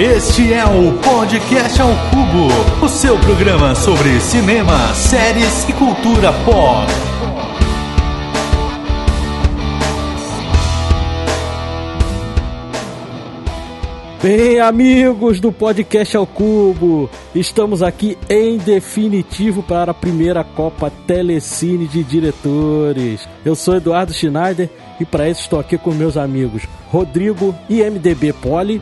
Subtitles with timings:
[0.00, 6.90] Este é o Podcast ao Cubo, o seu programa sobre cinema, séries e cultura pop.
[14.22, 21.86] Bem, amigos do Podcast ao Cubo, estamos aqui em definitivo para a primeira Copa Telecine
[21.86, 23.28] de Diretores.
[23.44, 28.32] Eu sou Eduardo Schneider e para isso estou aqui com meus amigos Rodrigo e MDB
[28.32, 28.80] Poli.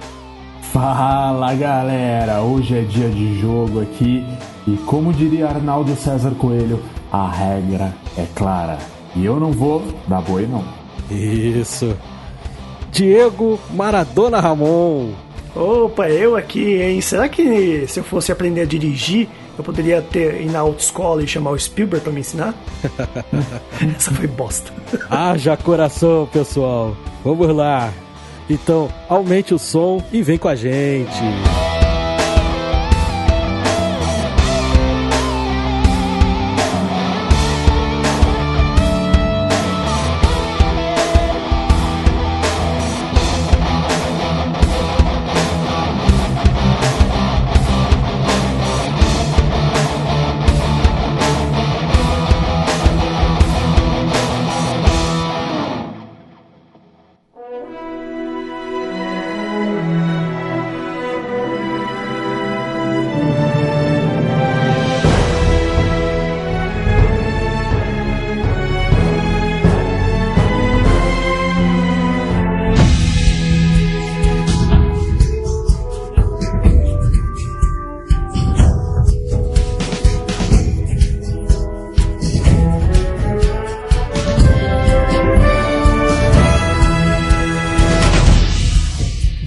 [0.72, 4.22] Fala galera, hoje é dia de jogo aqui
[4.66, 8.76] e como diria Arnaldo César Coelho, a regra é clara
[9.16, 10.62] e eu não vou dar boi não.
[11.10, 11.96] Isso.
[12.92, 15.12] Diego Maradona Ramon.
[15.56, 17.00] Opa, eu aqui, hein?
[17.00, 21.26] Será que se eu fosse aprender a dirigir, eu poderia ter ir na autoescola e
[21.26, 22.54] chamar o Spielberg para me ensinar?
[23.96, 24.70] Essa foi bosta.
[25.08, 26.94] Haja coração, pessoal.
[27.24, 27.90] Vamos lá.
[28.48, 31.77] Então, aumente o som e vem com a gente.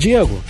[0.02, 0.42] Diego,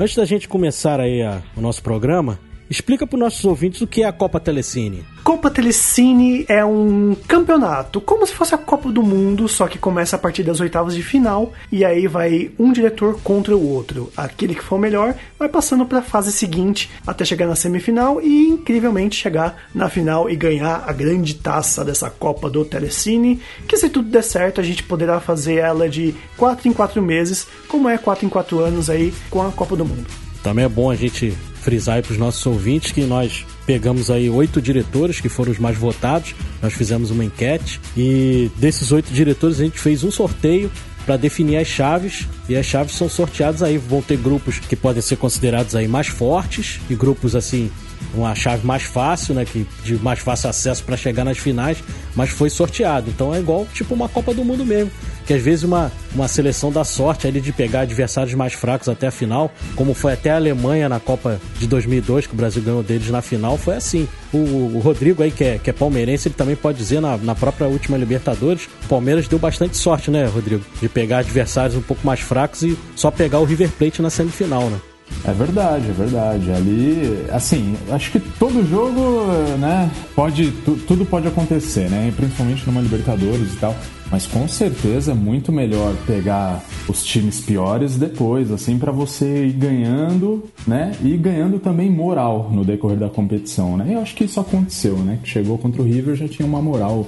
[0.00, 2.40] antes da gente começar aí a, o nosso programa,
[2.70, 5.04] explica para os nossos ouvintes o que é a Copa Telecine.
[5.24, 10.14] Copa Telecine é um campeonato, como se fosse a Copa do Mundo, só que começa
[10.14, 14.12] a partir das oitavas de final e aí vai um diretor contra o outro.
[14.16, 18.20] Aquele que for o melhor vai passando para a fase seguinte até chegar na semifinal
[18.22, 23.76] e incrivelmente chegar na final e ganhar a grande taça dessa Copa do Telecine, que
[23.76, 27.88] se tudo der certo a gente poderá fazer ela de 4 em 4 meses, como
[27.88, 30.06] é 4 em 4 anos aí com a Copa do Mundo.
[30.42, 34.28] Também é bom a gente frisar aí para os nossos ouvintes que nós pegamos aí
[34.28, 36.34] oito diretores que foram os mais votados.
[36.62, 40.70] Nós fizemos uma enquete e desses oito diretores a gente fez um sorteio
[41.04, 45.02] para definir as chaves e as chaves são sorteadas aí vão ter grupos que podem
[45.02, 47.70] ser considerados aí mais fortes e grupos assim
[48.14, 51.78] uma chave mais fácil, né, que de mais fácil acesso para chegar nas finais,
[52.14, 53.10] mas foi sorteado.
[53.10, 54.90] Então é igual tipo uma Copa do Mundo mesmo,
[55.26, 59.06] que às vezes uma, uma seleção dá sorte ali de pegar adversários mais fracos até
[59.06, 62.82] a final, como foi até a Alemanha na Copa de 2002 que o Brasil ganhou
[62.82, 64.08] deles na final, foi assim.
[64.32, 64.38] O,
[64.76, 67.66] o Rodrigo aí que é, que é palmeirense, ele também pode dizer na, na própria
[67.66, 72.20] última Libertadores, o Palmeiras deu bastante sorte, né, Rodrigo, de pegar adversários um pouco mais
[72.20, 74.80] fracos e só pegar o River Plate na semifinal, né?
[75.24, 76.50] É verdade, é verdade.
[76.50, 79.26] Ali, assim, acho que todo jogo,
[79.58, 80.50] né, pode,
[80.86, 83.76] tudo pode acontecer, né, principalmente numa Libertadores e tal.
[84.10, 89.52] Mas com certeza é muito melhor pegar os times piores depois, assim, para você ir
[89.52, 90.90] ganhando, né?
[91.00, 93.94] E ganhando também moral no decorrer da competição, né?
[93.94, 95.20] Eu acho que isso aconteceu, né?
[95.22, 97.06] Que chegou contra o River já tinha uma moral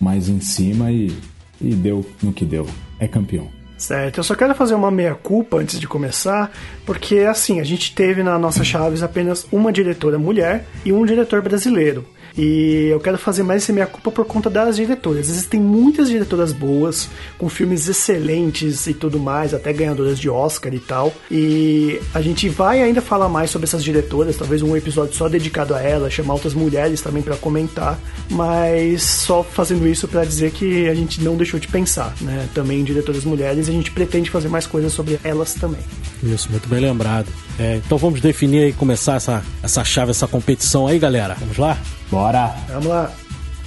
[0.00, 1.12] mais em cima e,
[1.60, 2.66] e deu no que deu.
[2.98, 3.59] É campeão.
[3.80, 6.52] Certo, eu só quero fazer uma meia-culpa antes de começar,
[6.84, 11.40] porque assim, a gente teve na nossa Chaves apenas uma diretora mulher e um diretor
[11.40, 12.04] brasileiro.
[12.36, 15.28] E eu quero fazer mais essa minha culpa por conta das diretoras.
[15.28, 17.08] Existem muitas diretoras boas,
[17.38, 21.12] com filmes excelentes e tudo mais, até ganhadoras de Oscar e tal.
[21.30, 25.74] E a gente vai ainda falar mais sobre essas diretoras, talvez um episódio só dedicado
[25.74, 27.98] a elas, chamar outras mulheres também para comentar,
[28.30, 32.48] mas só fazendo isso para dizer que a gente não deixou de pensar, né?
[32.54, 35.80] Também em diretoras mulheres, a gente pretende fazer mais coisas sobre elas também.
[36.22, 37.28] Isso, muito bem lembrado.
[37.58, 41.36] É, então vamos definir e começar essa, essa chave, essa competição aí, galera.
[41.38, 41.78] Vamos lá?
[42.10, 42.54] Bora!
[42.68, 43.12] Vamos lá!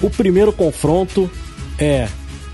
[0.02, 1.30] O primeiro confronto
[1.78, 2.08] é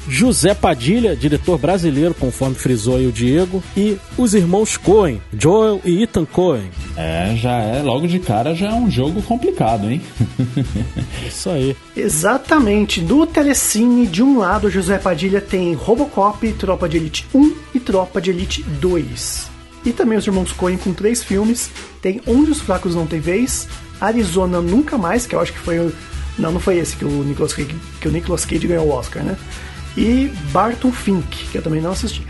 [0.09, 6.03] José Padilha, diretor brasileiro, conforme frisou aí o Diego, e os irmãos Cohen, Joel e
[6.03, 6.71] Ethan Cohen.
[6.97, 10.01] É, já é, logo de cara já é um jogo complicado, hein?
[11.27, 11.77] Isso aí.
[11.97, 13.01] Exatamente.
[13.01, 18.21] No Telecine, de um lado, José Padilha tem Robocop, Tropa de Elite 1 e Tropa
[18.21, 19.51] de Elite 2.
[19.85, 21.71] E também os irmãos Coen com três filmes.
[22.03, 23.67] Tem Onde os Fracos Não Têm Vez,
[24.01, 25.93] Arizona Nunca Mais, que eu acho que foi o...
[26.39, 29.23] Não, não foi esse que o Nicolas Cage, que o Nicolas Cage ganhou o Oscar,
[29.23, 29.37] né?
[29.97, 32.25] E Barton Fink, que eu também não assisti.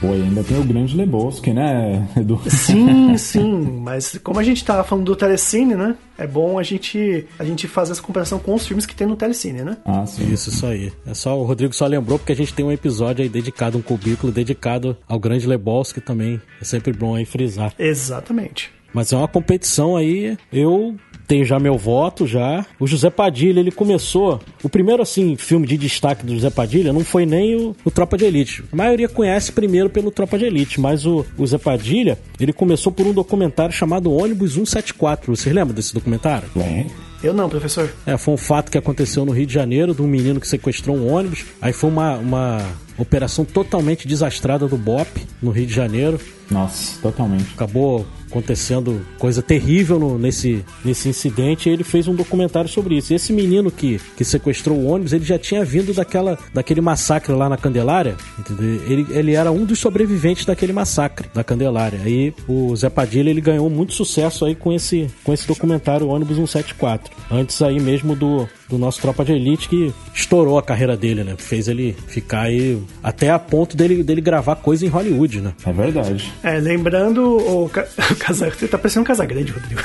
[0.00, 2.40] Pô, e ainda tem o grande Lebowski, né, Edu?
[2.48, 5.94] Sim, sim, mas como a gente tava falando do Telecine, né?
[6.16, 9.14] É bom a gente, a gente fazer essa comparação com os filmes que tem no
[9.14, 9.76] Telecine, né?
[9.84, 10.32] Ah, sim.
[10.32, 10.90] Isso, isso aí.
[11.06, 13.82] É só o Rodrigo só lembrou porque a gente tem um episódio aí dedicado, um
[13.82, 16.40] cubículo dedicado ao grande Lebowski também.
[16.60, 17.74] É sempre bom aí frisar.
[17.78, 18.72] Exatamente.
[18.92, 20.96] Mas é uma competição aí, eu
[21.30, 22.66] tenho já meu voto já.
[22.80, 24.40] O José Padilha, ele começou.
[24.64, 28.16] O primeiro, assim, filme de destaque do José Padilha não foi nem o, o Tropa
[28.16, 28.64] de Elite.
[28.72, 32.90] A maioria conhece primeiro pelo Tropa de Elite, mas o, o José Padilha, ele começou
[32.90, 35.36] por um documentário chamado Ônibus 174.
[35.36, 36.48] Vocês lembram desse documentário?
[36.52, 36.88] Bem,
[37.22, 37.88] Eu não, professor.
[38.04, 40.96] É, foi um fato que aconteceu no Rio de Janeiro, de um menino que sequestrou
[40.96, 41.44] um ônibus.
[41.62, 42.58] Aí foi uma, uma
[43.02, 45.08] operação totalmente desastrada do BOP
[45.42, 46.20] no Rio de Janeiro.
[46.50, 47.52] nossa, totalmente.
[47.54, 53.12] Acabou acontecendo coisa terrível no- nesse, nesse incidente e ele fez um documentário sobre isso.
[53.12, 57.32] E esse menino que, que sequestrou o ônibus, ele já tinha vindo daquela, daquele massacre
[57.34, 58.80] lá na Candelária, entendeu?
[58.88, 62.00] Ele, ele era um dos sobreviventes daquele massacre da Candelária.
[62.04, 66.36] Aí o Zé Padilha, ele ganhou muito sucesso aí com esse, com esse documentário Ônibus
[66.36, 67.12] 174.
[67.30, 71.34] Antes aí mesmo do, do nosso Tropa de Elite que estourou a carreira dele, né?
[71.36, 75.52] Fez ele ficar aí até a ponto dele, dele gravar coisa em Hollywood, né?
[75.64, 76.32] É verdade.
[76.42, 77.86] É, lembrando o, ca...
[78.10, 78.50] o Casa...
[78.70, 79.82] Tá parecendo um Casagrande, Rodrigo.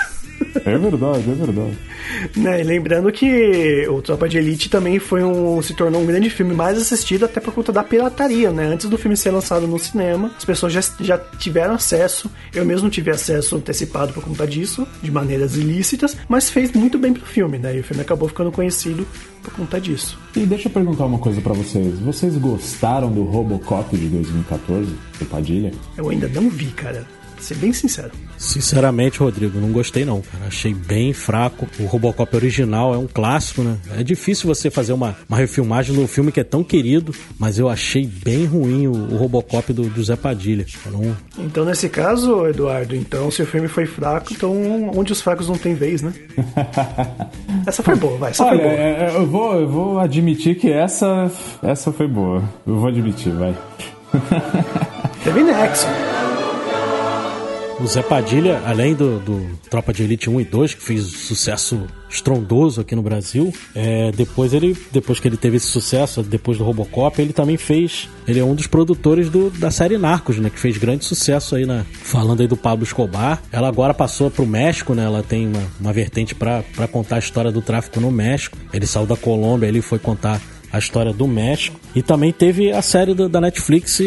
[0.66, 1.78] É verdade, é verdade.
[2.36, 6.30] Né, e lembrando que o Tropa de Elite também foi um, se tornou um grande
[6.30, 8.66] filme mais assistido até por conta da pirataria, né?
[8.68, 12.30] Antes do filme ser lançado no cinema, as pessoas já, já tiveram acesso.
[12.54, 17.14] Eu mesmo tive acesso antecipado por conta disso, de maneiras ilícitas, mas fez muito bem
[17.14, 17.76] pro filme, né?
[17.76, 19.06] E o filme acabou ficando conhecido
[19.44, 20.18] por conta disso.
[20.36, 22.00] E deixa eu perguntar uma coisa pra vocês.
[22.00, 25.72] Vocês gostaram do Robocop de 2014, do Padilha?
[25.98, 27.06] Eu ainda não vi, cara.
[27.46, 28.10] Ser bem sincero.
[28.40, 30.46] Sinceramente, Rodrigo, não gostei não, cara.
[30.48, 31.68] Achei bem fraco.
[31.80, 33.78] O Robocop original é um clássico, né?
[33.96, 37.60] É difícil você fazer uma, uma refilmagem de um filme que é tão querido, mas
[37.60, 40.66] eu achei bem ruim o, o Robocop do, do Zé Padilha.
[40.92, 45.48] Não, Então, nesse caso, Eduardo, então, se o filme foi fraco, então onde os fracos
[45.48, 46.12] não têm vez, né?
[47.68, 48.74] Essa foi boa, vai, essa Olha, foi boa.
[48.74, 51.32] é, é, eu, vou, eu vou admitir que essa,
[51.62, 52.44] essa foi boa.
[52.66, 53.56] Eu vou admitir, vai.
[55.24, 55.88] Teve Nexo.
[57.80, 61.86] O Zé Padilha, além do, do Tropa de Elite 1 e 2, que fez sucesso
[62.10, 66.64] estrondoso aqui no Brasil, é, depois ele, depois que ele teve esse sucesso, depois do
[66.64, 70.58] Robocop, ele também fez, ele é um dos produtores do, da série Narcos, né, que
[70.60, 73.44] fez grande sucesso aí na, falando aí do Pablo Escobar.
[73.52, 77.52] Ela agora passou pro México, né, ela tem uma, uma vertente para contar a história
[77.52, 78.58] do tráfico no México.
[78.74, 80.42] Ele saiu da Colômbia, ele foi contar
[80.72, 81.80] a história do México.
[81.94, 84.00] E também teve a série do- da Netflix,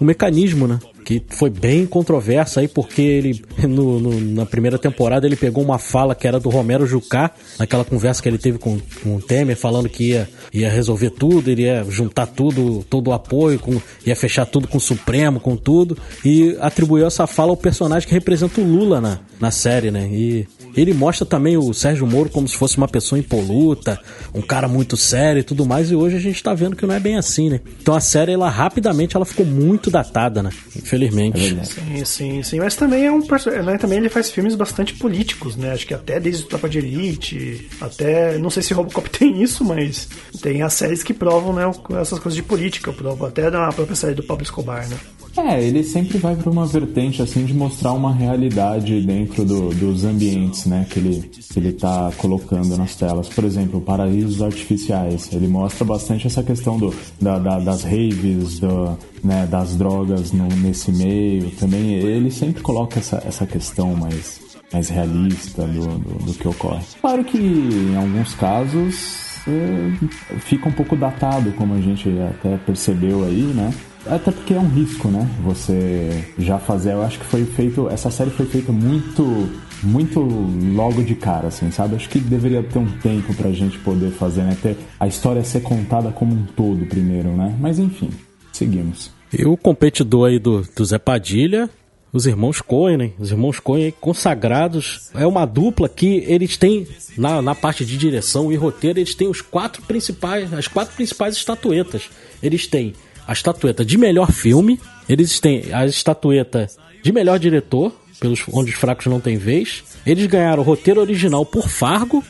[0.00, 0.80] O Mecanismo, né?
[1.04, 5.78] Que foi bem controversa aí, porque ele, no- no- na primeira temporada, ele pegou uma
[5.78, 9.56] fala que era do Romero Jucá, naquela conversa que ele teve com, com o Temer,
[9.56, 14.46] falando que ia, ia resolver tudo, iria juntar tudo, todo o apoio, com, ia fechar
[14.46, 18.64] tudo com o Supremo, com tudo, e atribuiu essa fala ao personagem que representa o
[18.64, 20.08] Lula na, na série, né?
[20.12, 20.46] E
[20.76, 23.98] ele mostra também o Sérgio Moro como se fosse uma pessoa impoluta,
[24.34, 26.94] um cara muito sério e tudo mais, e hoje a gente tá vendo que não
[26.94, 27.60] é bem assim, né?
[27.80, 30.50] Então a série, ela rapidamente, ela ficou muito datada, né?
[30.76, 31.38] Infelizmente.
[31.64, 32.58] Sim, sim, sim.
[32.60, 35.72] Mas também é um perso- né, também ele faz filmes bastante políticos, né?
[35.72, 38.38] Acho que até desde o Tropa de Elite, até.
[38.38, 40.08] Não sei se Robocop tem isso, mas
[40.40, 44.14] tem as séries que provam, né, essas coisas de política, provam até na própria série
[44.14, 44.96] do Pablo Escobar, né?
[45.36, 50.04] É, ele sempre vai para uma vertente assim de mostrar uma realidade dentro do- dos
[50.04, 53.28] ambientes, né, que ele que ele tá colocando nas telas.
[53.28, 55.28] Por exemplo, paraísos artificiais.
[55.32, 60.48] Ele mostra bastante essa questão do, da- da- das raves, do, né, das drogas no-
[60.48, 61.50] nesse meio.
[61.52, 64.40] Também ele sempre coloca essa, essa questão mais
[64.72, 66.82] mais realista do, do, do que ocorre.
[67.02, 73.22] Claro que em alguns casos é, fica um pouco datado, como a gente até percebeu
[73.24, 73.70] aí, né?
[74.06, 75.28] Até porque é um risco, né?
[75.44, 76.92] Você já fazer.
[76.92, 77.88] Eu acho que foi feito.
[77.88, 79.48] Essa série foi feita muito.
[79.84, 81.96] Muito logo de cara, assim, sabe?
[81.96, 84.56] Acho que deveria ter um tempo pra gente poder fazer, né?
[84.62, 87.56] Ter a história ser contada como um todo primeiro, né?
[87.58, 88.08] Mas enfim,
[88.52, 89.10] seguimos.
[89.36, 91.68] E o competidor aí do, do Zé Padilha,
[92.12, 93.10] os irmãos Coen, né?
[93.18, 95.10] Os irmãos Coen consagrados.
[95.14, 99.26] É uma dupla que eles têm, na, na parte de direção e roteiro, eles têm
[99.28, 102.10] os quatro principais, as quatro principais estatuetas.
[102.42, 102.92] Eles têm
[103.26, 106.68] a estatueta de melhor filme, eles têm a estatueta
[107.02, 109.82] de melhor diretor, pelos Onde os Fracos Não Têm Vez.
[110.06, 112.22] Eles ganharam roteiro original por Fargo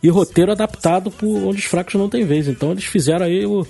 [0.00, 2.46] e roteiro adaptado por Onde os Fracos Não Têm Vez.
[2.46, 3.66] Então eles fizeram aí o,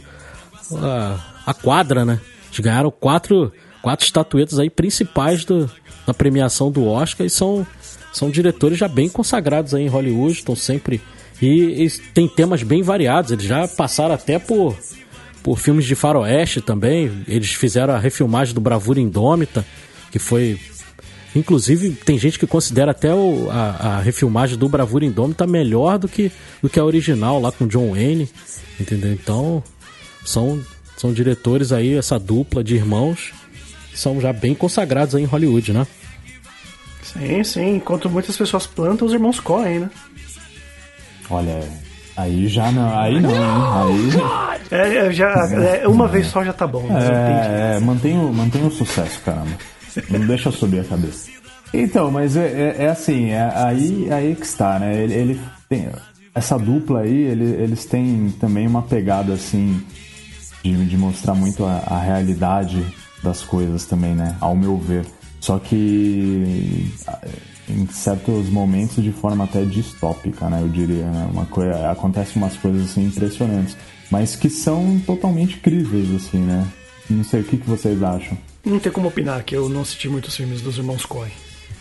[0.75, 2.21] a, a quadra, né?
[2.49, 5.71] Eles ganharam quatro, quatro estatuetas aí principais do,
[6.07, 7.67] da premiação do Oscar e são,
[8.13, 11.01] são diretores já bem consagrados aí em Hollywood, estão sempre.
[11.41, 14.77] E eles têm temas bem variados, eles já passaram até por,
[15.47, 17.23] por filmes de faroeste também.
[17.29, 19.65] Eles fizeram a refilmagem do Bravura Indômita,
[20.11, 20.59] que foi
[21.37, 26.09] Inclusive, tem gente que considera até o, a, a, refilmagem do Bravura Indômita melhor do
[26.09, 28.29] que, do que a original, lá com John Wayne.
[28.81, 29.13] Entendeu?
[29.13, 29.63] Então,
[30.25, 30.59] são,
[30.97, 33.33] são diretores aí, essa dupla de irmãos,
[33.95, 35.87] são já bem consagrados aí em Hollywood, né?
[37.03, 37.77] Sim, sim.
[37.77, 39.91] Enquanto muitas pessoas plantam, os irmãos Coen, né?
[41.29, 41.61] Olha,
[42.17, 42.99] aí já não.
[42.99, 44.11] Aí não, hein?
[44.15, 44.61] Aí.
[44.71, 45.33] É, é já,
[45.83, 46.87] é, uma vez só já tá bom.
[46.91, 49.57] É, é mantém, o, mantém o sucesso, caramba.
[50.11, 51.31] Não deixa subir a cabeça.
[51.73, 55.03] Então, mas é, é, é assim, é, aí, aí que está, né?
[55.03, 55.89] Ele, ele, tem.
[56.35, 59.83] Essa dupla aí, ele, eles têm também uma pegada assim
[60.63, 62.85] de, de mostrar muito a, a, realidade
[63.23, 64.37] das coisas também, né?
[64.41, 65.07] Ao meu ver.
[65.41, 66.93] Só que
[67.69, 70.61] em certos momentos de forma até distópica, né?
[70.63, 71.29] Eu diria, né?
[71.33, 73.77] Uma coisa, acontece umas coisas assim impressionantes,
[74.11, 76.67] mas que são totalmente críveis, assim, né?
[77.09, 78.37] Não sei o que, que vocês acham.
[78.65, 81.31] Não tem como opinar, que eu não assisti muitos filmes dos irmãos Coen.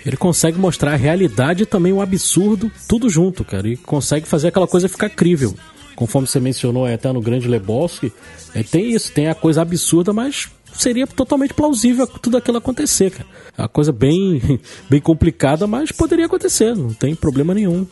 [0.05, 3.67] Ele consegue mostrar a realidade e também o absurdo, tudo junto, cara.
[3.67, 5.55] E consegue fazer aquela coisa ficar crível.
[5.95, 8.13] Conforme você mencionou até no Grande Lebowski,
[8.53, 13.25] é, tem isso, tem a coisa absurda, mas seria totalmente plausível tudo aquilo acontecer, cara.
[13.57, 17.85] É uma coisa bem, bem complicada, mas poderia acontecer, não tem problema nenhum.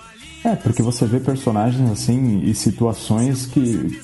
[0.44, 3.98] É, porque você vê personagens assim e situações que,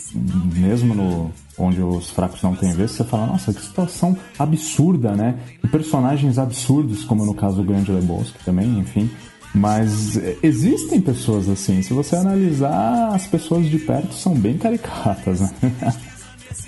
[0.55, 5.37] mesmo no, onde os fracos não têm vez, você fala, nossa, que situação absurda, né?
[5.61, 9.09] E personagens absurdos, como no caso do Grande Lebowski também, enfim.
[9.53, 11.81] Mas existem pessoas assim.
[11.81, 15.51] Se você analisar, as pessoas de perto são bem caricatas, né?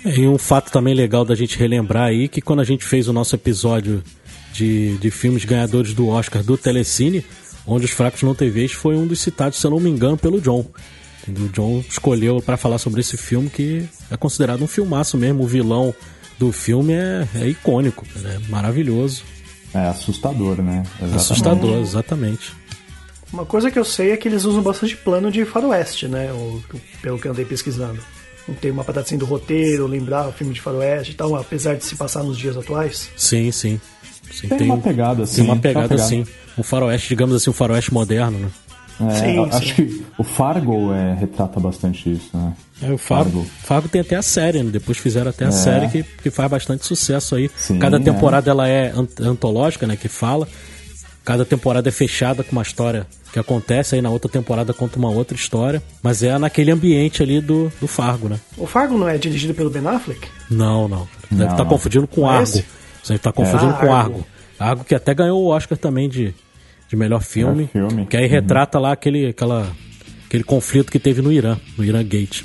[0.04, 3.12] E um fato também legal da gente relembrar aí que quando a gente fez o
[3.12, 4.02] nosso episódio
[4.52, 7.24] de, de filmes ganhadores do Oscar do Telecine,
[7.66, 10.40] onde os fracos não vez foi um dos citados, se eu não me engano, pelo
[10.40, 10.66] John.
[11.28, 15.44] O John escolheu para falar sobre esse filme que é considerado um filmaço mesmo.
[15.44, 15.94] O vilão
[16.38, 19.22] do filme é, é icônico, é maravilhoso.
[19.72, 20.82] É assustador, né?
[20.96, 21.16] Exatamente.
[21.16, 22.52] Assustador, exatamente.
[23.32, 26.28] Uma coisa que eu sei é que eles usam bastante plano de faroeste, né?
[27.00, 28.00] Pelo que eu andei pesquisando.
[28.46, 31.84] Não tem uma pedacinho do roteiro, lembrar o filme de faroeste e tal, apesar de
[31.84, 33.10] se passar nos dias atuais.
[33.16, 33.80] Sim, sim.
[34.30, 35.36] sim tem, tem, uma pegada assim.
[35.36, 36.26] Tem uma pegada, assim.
[36.58, 38.50] Um faroeste, digamos assim, um faroeste moderno, né?
[39.00, 39.74] É, sim, acho sim.
[39.74, 42.52] que o Fargo é, retrata bastante isso, né?
[42.82, 43.46] É, o Fargo, Fargo.
[43.62, 44.70] Fargo tem até a série, né?
[44.70, 45.52] depois fizeram até a é.
[45.52, 47.50] série que, que faz bastante sucesso aí.
[47.56, 48.00] Sim, Cada é.
[48.00, 49.96] temporada ela é antológica, né?
[49.96, 50.46] Que fala.
[51.24, 55.10] Cada temporada é fechada com uma história que acontece, aí na outra temporada conta uma
[55.10, 55.82] outra história.
[56.02, 58.40] Mas é naquele ambiente ali do, do Fargo, né?
[58.56, 60.28] O Fargo não é dirigido pelo Ben Affleck?
[60.50, 61.08] Não, não.
[61.30, 62.46] Deve estar tá confundindo com Argo.
[62.46, 62.64] Você
[63.08, 63.76] deve estar tá confundindo é.
[63.76, 64.14] com Argo.
[64.14, 64.26] Argo.
[64.58, 66.34] Argo que até ganhou o Oscar também de
[66.92, 68.06] de melhor filme, melhor filme.
[68.06, 69.66] que aí retrata lá aquele, aquela,
[70.26, 72.42] aquele conflito que teve no Irã, no Irã Gate.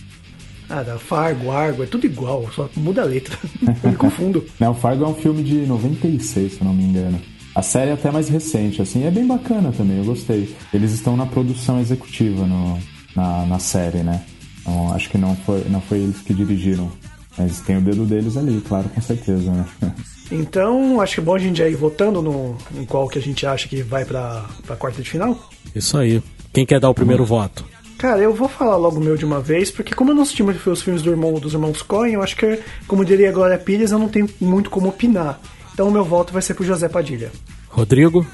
[0.70, 3.38] Ah, da Fargo, Argo, é tudo igual, só muda a letra.
[3.84, 4.46] eu me confundo.
[4.58, 7.22] Não, Fargo é um filme de 96, se eu não me engano.
[7.58, 10.56] A série é até mais recente, assim, é bem bacana também, eu gostei.
[10.72, 12.78] Eles estão na produção executiva no,
[13.16, 14.24] na, na série, né?
[14.62, 16.88] Então, acho que não foi, não foi eles que dirigiram.
[17.36, 19.66] Mas tem o dedo deles ali, claro, com certeza, né?
[20.30, 23.22] Então, acho que é bom a gente já ir votando no, em qual que a
[23.22, 25.50] gente acha que vai pra, pra quarta de final.
[25.74, 26.22] Isso aí.
[26.52, 27.28] Quem quer dar o primeiro hum.
[27.28, 27.66] voto?
[27.98, 30.44] Cara, eu vou falar logo o meu de uma vez, porque como eu não assisti
[30.44, 33.58] muito os filmes do irmão, dos irmãos Coen, eu acho que, como diria a Glória
[33.58, 35.40] Pires, eu não tenho muito como opinar.
[35.78, 37.32] Então o meu voto vai ser pro José Padilha.
[37.70, 38.26] Rodrigo?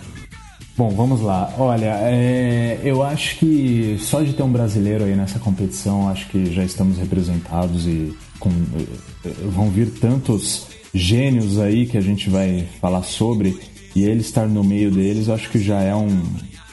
[0.77, 1.53] Bom, vamos lá.
[1.57, 6.53] Olha, é, eu acho que só de ter um brasileiro aí nessa competição, acho que
[6.53, 12.65] já estamos representados e com, eh, vão vir tantos gênios aí que a gente vai
[12.79, 13.59] falar sobre
[13.93, 16.23] e ele estar no meio deles, eu acho que já é um,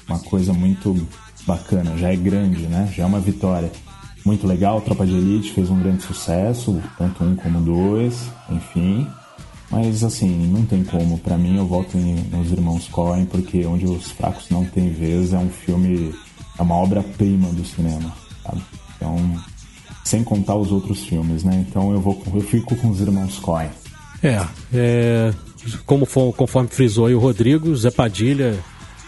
[0.06, 0.96] uma coisa muito
[1.48, 2.88] bacana, já é grande, né?
[2.94, 3.72] Já é uma vitória.
[4.24, 9.08] Muito legal, Tropa de Elite fez um grande sucesso, tanto um como dois, enfim.
[9.70, 11.18] Mas assim, não tem como.
[11.18, 15.32] Para mim, eu voto em, nos Irmãos Coen, porque Onde os Fracos Não Têm Vez
[15.32, 16.12] é um filme,
[16.58, 18.12] é uma obra-prima do cinema,
[18.42, 18.62] sabe?
[18.96, 19.16] Então,
[20.04, 21.64] sem contar os outros filmes, né?
[21.68, 23.70] Então eu vou, eu fico com os Irmãos Coen.
[24.22, 25.32] É, é
[25.86, 28.58] como for, conforme frisou aí o Rodrigo, Zé Padilha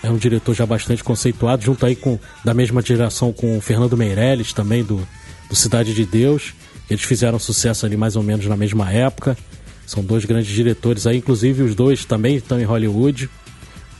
[0.02, 3.96] é um diretor já bastante conceituado, junto aí com da mesma geração com o Fernando
[3.96, 5.06] Meirelles também do,
[5.48, 6.54] do Cidade de Deus.
[6.90, 9.36] Eles fizeram sucesso ali mais ou menos na mesma época.
[9.92, 13.28] São dois grandes diretores aí, inclusive os dois também estão em Hollywood.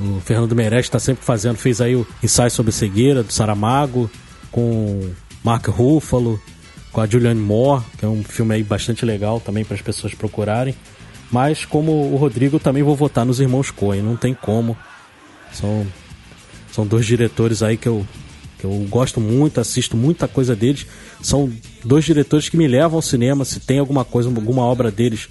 [0.01, 4.11] O Fernando Meirelles está sempre fazendo, fez aí o ensaio sobre cegueira do Saramago,
[4.51, 5.11] com
[5.45, 6.41] Mark Ruffalo,
[6.91, 10.15] com a Julianne Moore, que é um filme aí bastante legal também para as pessoas
[10.15, 10.75] procurarem.
[11.31, 14.75] Mas como o Rodrigo, também vou votar nos irmãos Coen, não tem como.
[15.53, 15.87] São,
[16.73, 18.07] são dois diretores aí que eu,
[18.59, 20.87] que eu gosto muito, assisto muita coisa deles.
[21.21, 21.53] São
[21.85, 23.45] dois diretores que me levam ao cinema.
[23.45, 25.29] Se tem alguma coisa, alguma obra deles,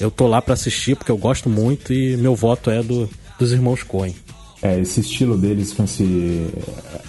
[0.00, 3.52] eu tô lá para assistir porque eu gosto muito e meu voto é do, dos
[3.52, 4.14] irmãos Coen.
[4.60, 6.48] É, esse estilo deles com esse,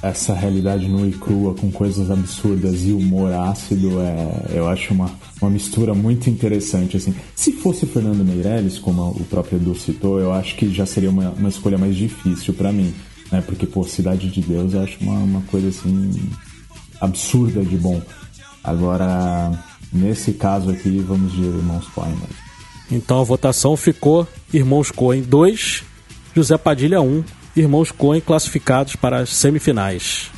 [0.04, 5.10] essa realidade nua e crua, com coisas absurdas e humor ácido, é, eu acho uma,
[5.42, 6.98] uma mistura muito interessante.
[6.98, 7.16] Assim.
[7.36, 11.32] Se fosse Fernando Meirelles, como o próprio Edu citou, eu acho que já seria uma,
[11.32, 12.94] uma escolha mais difícil para mim.
[13.32, 13.42] Né?
[13.42, 16.12] Porque, pô, Cidade de Deus eu acho uma, uma coisa assim
[17.02, 18.00] absurda de bom.
[18.64, 19.52] Agora,
[19.92, 22.16] nesse caso aqui, vamos de Irmãos Coen.
[22.92, 25.84] Então a votação ficou Irmãos Coen 2,
[26.36, 27.24] José Padilha 1,
[27.56, 30.32] irmãos Coen classificados para as semifinais.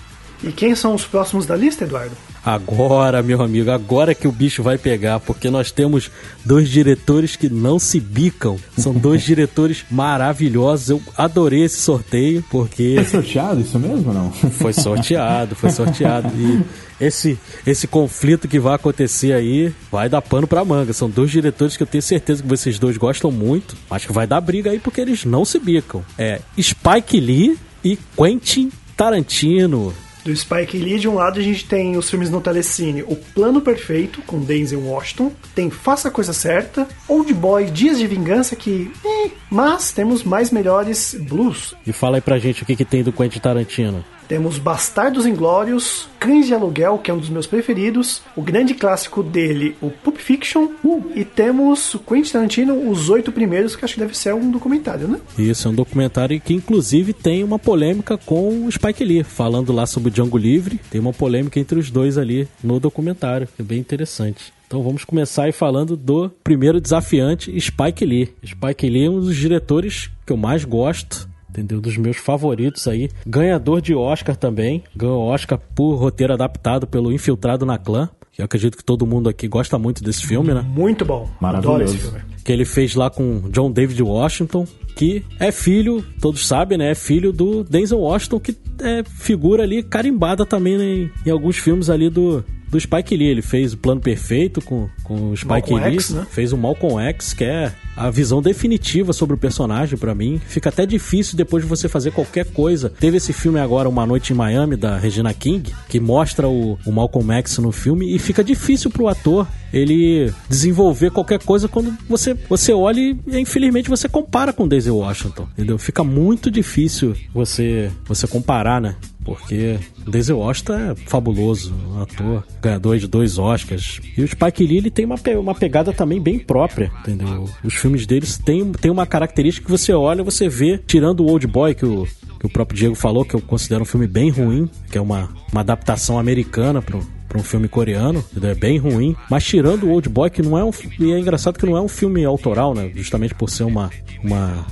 [0.43, 2.15] E quem são os próximos da lista, Eduardo?
[2.43, 6.09] Agora, meu amigo, agora que o bicho vai pegar, porque nós temos
[6.43, 8.57] dois diretores que não se bicam.
[8.75, 10.89] São dois diretores maravilhosos.
[10.89, 12.95] Eu adorei esse sorteio, porque.
[12.95, 14.31] Foi sorteado isso mesmo não?
[14.31, 16.31] Foi sorteado, foi sorteado.
[16.35, 16.63] E
[16.99, 20.93] esse, esse conflito que vai acontecer aí vai dar pano pra manga.
[20.93, 23.75] São dois diretores que eu tenho certeza que vocês dois gostam muito.
[23.89, 26.03] Acho que vai dar briga aí porque eles não se bicam.
[26.17, 31.97] É Spike Lee e Quentin Tarantino do Spike Lee, de um lado a gente tem
[31.97, 36.87] os filmes no Telecine O Plano Perfeito, com Denzel Washington, tem Faça a Coisa Certa,
[37.07, 38.91] Old Boy, Dias de Vingança, que...
[39.05, 41.75] Eh, mas temos mais melhores blues.
[41.85, 44.03] E fala aí pra gente o que, que tem do Quentin Tarantino.
[44.31, 49.21] Temos Bastardos Inglórios, Cães de Aluguel, que é um dos meus preferidos, o grande clássico
[49.21, 53.95] dele, o Pulp Fiction, uh, e temos o Quentin Tarantino, Os Oito Primeiros, que acho
[53.95, 55.19] que deve ser um documentário, né?
[55.37, 59.85] Isso, é um documentário que inclusive tem uma polêmica com o Spike Lee, falando lá
[59.85, 63.65] sobre o Django Livre, tem uma polêmica entre os dois ali no documentário, que é
[63.65, 64.53] bem interessante.
[64.65, 68.33] Então vamos começar aí falando do primeiro desafiante, Spike Lee.
[68.45, 71.79] Spike Lee é um dos diretores que eu mais gosto entendeu?
[71.79, 73.09] Dos meus favoritos aí.
[73.25, 74.83] Ganhador de Oscar também.
[74.95, 78.09] Ganhou Oscar por roteiro adaptado pelo Infiltrado na Clã.
[78.31, 80.61] Que eu acredito que todo mundo aqui gosta muito desse filme, né?
[80.61, 81.29] Muito bom.
[81.41, 82.21] Adoro esse filme.
[82.45, 86.91] Que ele fez lá com John David Washington, que é filho, todos sabem, né?
[86.91, 91.11] É filho do Denzel Washington, que é figura ali carimbada também né?
[91.25, 93.27] em alguns filmes ali do, do Spike Lee.
[93.27, 95.93] Ele fez o Plano Perfeito com, com o Spike Malcolm Lee.
[95.95, 96.25] X, né?
[96.31, 100.41] Fez o Malcolm X, que é a visão definitiva sobre o personagem para mim.
[100.47, 102.89] Fica até difícil depois de você fazer qualquer coisa.
[102.89, 106.91] Teve esse filme agora, Uma Noite em Miami, da Regina King, que mostra o, o
[106.91, 112.33] Malcolm X no filme e fica difícil pro ator ele desenvolver qualquer coisa quando você,
[112.49, 115.77] você olha e infelizmente você compara com Daisy Washington, entendeu?
[115.77, 118.95] Fica muito difícil você você comparar, né?
[119.23, 124.01] Porque Denzel Washington é fabuloso, um ator, ganhador de dois Oscars.
[124.17, 127.47] E o Spike Lee ele tem uma, uma pegada também bem própria, entendeu?
[127.63, 131.45] Os filmes deles têm, têm uma característica que você olha, você vê, tirando o Old
[131.45, 132.07] Boy, que o,
[132.39, 135.29] que o próprio Diego falou, que eu considero um filme bem ruim, que é uma,
[135.51, 139.15] uma adaptação americana pro, para um filme coreano, é bem ruim.
[139.29, 140.71] Mas tirando o Old Boy, que não é um.
[140.99, 142.91] E é engraçado que não é um filme autoral, né?
[142.93, 143.89] Justamente por ser uma,
[144.21, 144.65] uma,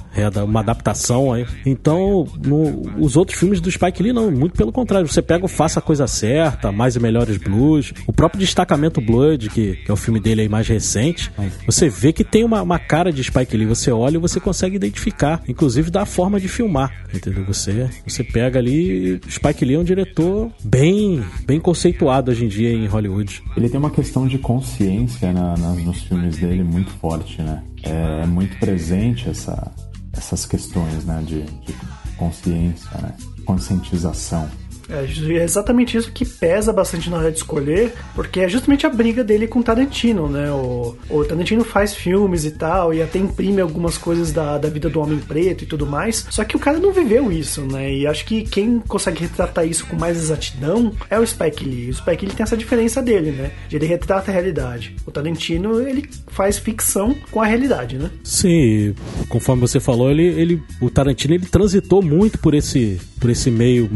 [0.44, 1.46] uma adaptação aí.
[1.66, 5.08] Então, no, os outros filmes do Spike Lee, não, muito pelo contrário.
[5.08, 9.50] Você pega o Faça a Coisa Certa, Mais e Melhores Blues, o próprio Destacamento Blood,
[9.50, 11.32] que, que é o filme dele aí mais recente.
[11.66, 13.68] Você vê que tem uma, uma cara de Spike Lee.
[13.68, 16.92] Você olha e você consegue identificar, inclusive da forma de filmar.
[17.14, 17.46] Entendeu?
[17.46, 19.22] Você, você pega ali.
[19.30, 23.42] Spike Lee é um diretor bem, bem conceituado hoje em dia em Hollywood.
[23.56, 27.64] Ele tem uma questão de consciência na, na, nos filmes dele muito forte, né?
[27.84, 29.72] É, é muito presente essa,
[30.12, 31.24] essas questões, né?
[31.26, 31.74] De, de
[32.18, 33.16] consciência, né?
[33.46, 34.50] Conscientização.
[34.90, 38.90] É, é exatamente isso que pesa bastante na hora de escolher, porque é justamente a
[38.90, 40.52] briga dele com o Tarantino, né?
[40.52, 44.90] O, o Tarantino faz filmes e tal, e até imprime algumas coisas da, da vida
[44.90, 47.94] do homem preto e tudo mais, só que o cara não viveu isso, né?
[47.94, 51.90] E acho que quem consegue retratar isso com mais exatidão é o Spike Lee.
[51.90, 53.52] O Spike Lee tem essa diferença dele, né?
[53.72, 54.96] Ele retrata a realidade.
[55.06, 58.10] O Tarantino, ele faz ficção com a realidade, né?
[58.24, 58.96] Sim,
[59.28, 63.90] conforme você falou, ele, ele o Tarantino ele transitou muito por esse por esse meio,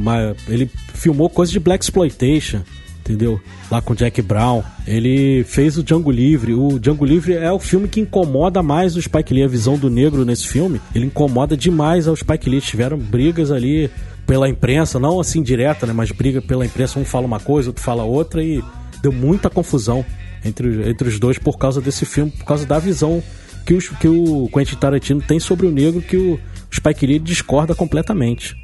[0.50, 2.62] ele filmou coisas de black exploitation,
[3.02, 3.40] entendeu?
[3.70, 4.64] Lá com Jack Brown.
[4.88, 6.54] Ele fez o Django Livre.
[6.54, 9.44] O Django Livre é o filme que incomoda mais o Spike Lee.
[9.44, 12.62] A visão do negro nesse filme, ele incomoda demais ao Spike Lee.
[12.62, 13.90] Tiveram brigas ali
[14.26, 15.94] pela imprensa, não assim direta, né?
[15.94, 17.00] Mas briga pela imprensa.
[17.00, 18.64] Um fala uma coisa, outro fala outra e
[19.02, 20.06] deu muita confusão
[20.46, 23.22] entre, entre os dois por causa desse filme, por causa da visão
[23.66, 26.40] que, os, que o Quentin Tarantino tem sobre o negro que o
[26.72, 28.56] Spike Lee discorda completamente.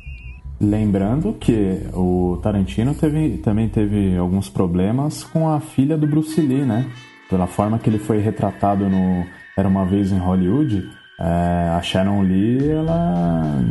[0.62, 6.66] Lembrando que o Tarantino teve, também teve alguns problemas com a filha do Bruce Lee,
[6.66, 6.86] né?
[7.30, 9.26] Pela forma que ele foi retratado no
[9.58, 13.62] Era Uma Vez em Hollywood, é, a Sharon Lee, ela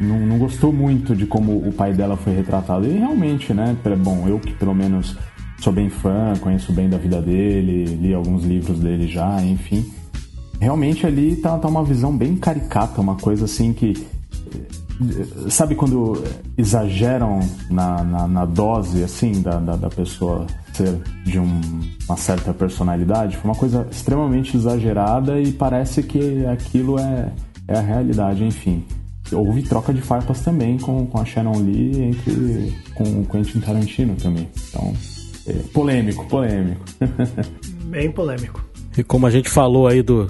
[0.00, 2.86] não, não, gostou muito de como o pai dela foi retratado.
[2.86, 3.76] E realmente, né?
[3.98, 5.16] Bom, eu que pelo menos
[5.58, 9.84] sou bem fã, conheço bem da vida dele, li alguns livros dele já, enfim.
[10.60, 13.94] Realmente ali tá, tá uma visão bem caricata, uma coisa assim que.
[15.50, 16.22] Sabe quando
[16.56, 21.60] exageram na, na, na dose, assim, da, da, da, pessoa ser de um,
[22.08, 23.36] uma certa personalidade?
[23.36, 27.32] Foi uma coisa extremamente exagerada e parece que aquilo é,
[27.68, 28.84] é a realidade, enfim
[29.32, 34.14] houve troca de farpas também com, com a Shannon Lee entre com o Quentin Tarantino
[34.14, 34.48] também.
[34.68, 34.94] Então,
[35.46, 36.84] é, polêmico, polêmico.
[37.86, 38.64] Bem polêmico.
[38.96, 40.28] E como a gente falou aí do,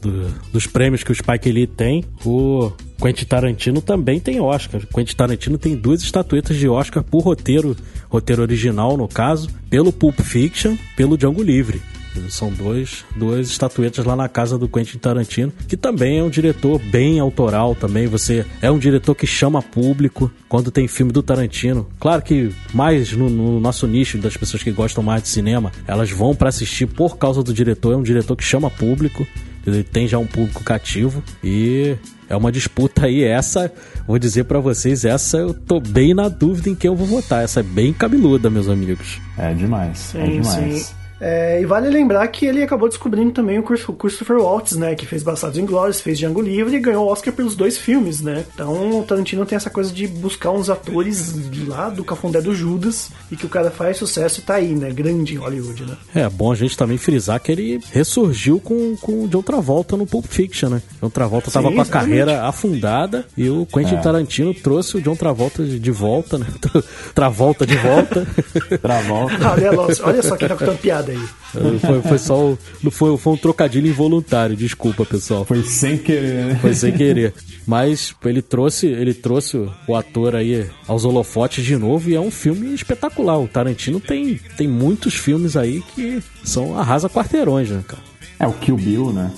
[0.00, 4.80] do, dos prêmios que o Spike Lee tem, o Quentin Tarantino também tem Oscar.
[4.86, 7.76] Quentin Tarantino tem duas estatuetas de Oscar por roteiro,
[8.08, 11.80] roteiro original no caso, pelo Pulp Fiction, pelo Django Livre.
[12.28, 16.80] São dois, duas estatuetas lá na casa do Quentin Tarantino, que também é um diretor
[16.90, 18.06] bem autoral também.
[18.06, 21.86] Você é um diretor que chama público quando tem filme do Tarantino.
[22.00, 26.10] Claro que mais no, no nosso nicho das pessoas que gostam mais de cinema, elas
[26.10, 27.92] vão para assistir por causa do diretor.
[27.92, 29.26] É um diretor que chama público.
[29.74, 31.96] Ele tem já um público cativo e
[32.28, 33.22] é uma disputa aí.
[33.22, 33.72] Essa,
[34.06, 37.42] vou dizer para vocês, essa eu tô bem na dúvida em quem eu vou votar.
[37.42, 39.20] Essa é bem cabeluda, meus amigos.
[39.36, 40.82] É demais, é sim, é demais.
[40.82, 40.97] Sim.
[41.20, 44.94] É, e vale lembrar que ele acabou descobrindo também o Christopher Waltz, né?
[44.94, 48.44] Que fez Bastardos Inglórios, fez Django Livre e ganhou o Oscar pelos dois filmes, né?
[48.54, 51.34] Então o Tarantino tem essa coisa de buscar uns atores
[51.66, 54.90] lá do Cafundé do Judas e que o cara faz sucesso e tá aí, né?
[54.90, 55.96] Grande em Hollywood, né?
[56.14, 60.06] É bom a gente também frisar que ele ressurgiu com, com o John Travolta no
[60.06, 60.82] Pulp Fiction, né?
[61.02, 64.00] John Travolta tava Sim, com a carreira afundada e o Quentin é.
[64.00, 66.46] Tarantino trouxe o John Travolta de volta, né?
[67.14, 68.26] Travolta de volta.
[68.80, 69.50] Travolta.
[69.50, 69.72] olha,
[70.04, 71.78] olha só que tá com piada piada aí.
[71.78, 75.44] Foi, foi só não foi, foi um trocadilho involuntário, desculpa, pessoal.
[75.44, 76.58] Foi sem querer, né?
[76.60, 77.34] Foi sem querer.
[77.66, 82.30] Mas ele trouxe, ele trouxe o ator aí aos holofotes de novo e é um
[82.30, 83.38] filme espetacular.
[83.38, 88.02] O Tarantino tem, tem muitos filmes aí que são arrasa quarteirões, né, cara?
[88.38, 89.30] É, o Kill Bill, né?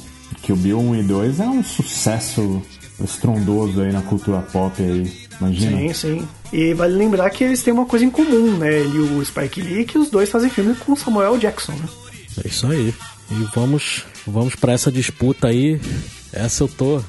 [0.43, 2.63] Kill Bill 1 e 2 é um sucesso
[3.03, 5.11] estrondoso aí na cultura pop aí.
[5.41, 5.79] Imagina.
[5.79, 6.29] Sim, sim.
[6.53, 8.81] E vale lembrar que eles têm uma coisa em comum, né?
[8.81, 11.89] Ele e o Spike Lee, que os dois fazem filme com Samuel Jackson, né?
[12.45, 12.93] É isso aí.
[13.31, 15.81] E vamos, vamos para essa disputa aí.
[16.33, 17.01] Essa eu tô.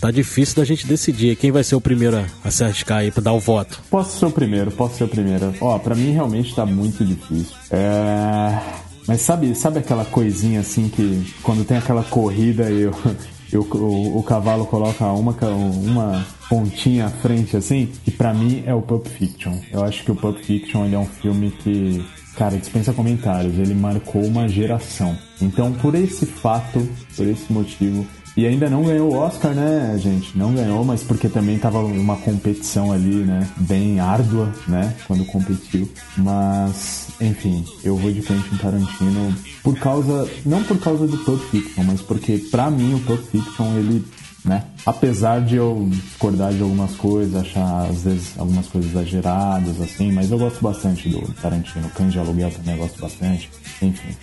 [0.00, 3.22] Tá difícil da gente decidir quem vai ser o primeiro a, se arriscar aí pra
[3.22, 3.80] dar o voto.
[3.88, 5.54] Posso ser o primeiro, posso ser o primeiro.
[5.60, 7.54] Ó, pra mim realmente tá muito difícil.
[7.70, 8.58] É.
[9.06, 13.16] Mas sabe, sabe aquela coisinha assim que quando tem aquela corrida eu, eu,
[13.56, 18.82] o, o cavalo coloca uma, uma pontinha à frente assim, e para mim é o
[18.82, 19.54] Pulp Fiction.
[19.70, 22.04] Eu acho que o Pulp Fiction ele é um filme que
[22.36, 25.16] Cara, dispensa comentários, ele marcou uma geração.
[25.40, 30.36] Então, por esse fato, por esse motivo, e ainda não ganhou o Oscar, né, gente?
[30.36, 33.48] Não ganhou, mas porque também tava uma competição ali, né?
[33.58, 34.94] Bem árdua, né?
[35.06, 35.90] Quando competiu.
[36.16, 40.28] Mas, enfim, eu vou de Quentin Tarantino por causa.
[40.46, 44.04] Não por causa do Pulp Fiction, mas porque, pra mim, o Pulp Fiction, ele
[44.44, 44.64] né?
[44.84, 50.30] Apesar de eu discordar de algumas coisas, achar às vezes algumas coisas exageradas, assim, mas
[50.30, 51.88] eu gosto bastante do Tarantino.
[51.90, 53.48] Cães de Aluguel também eu gosto bastante.
[53.80, 54.16] Enfim,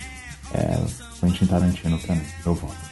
[0.52, 0.78] é
[1.20, 2.89] Quentin Tarantino pra mim, eu voto.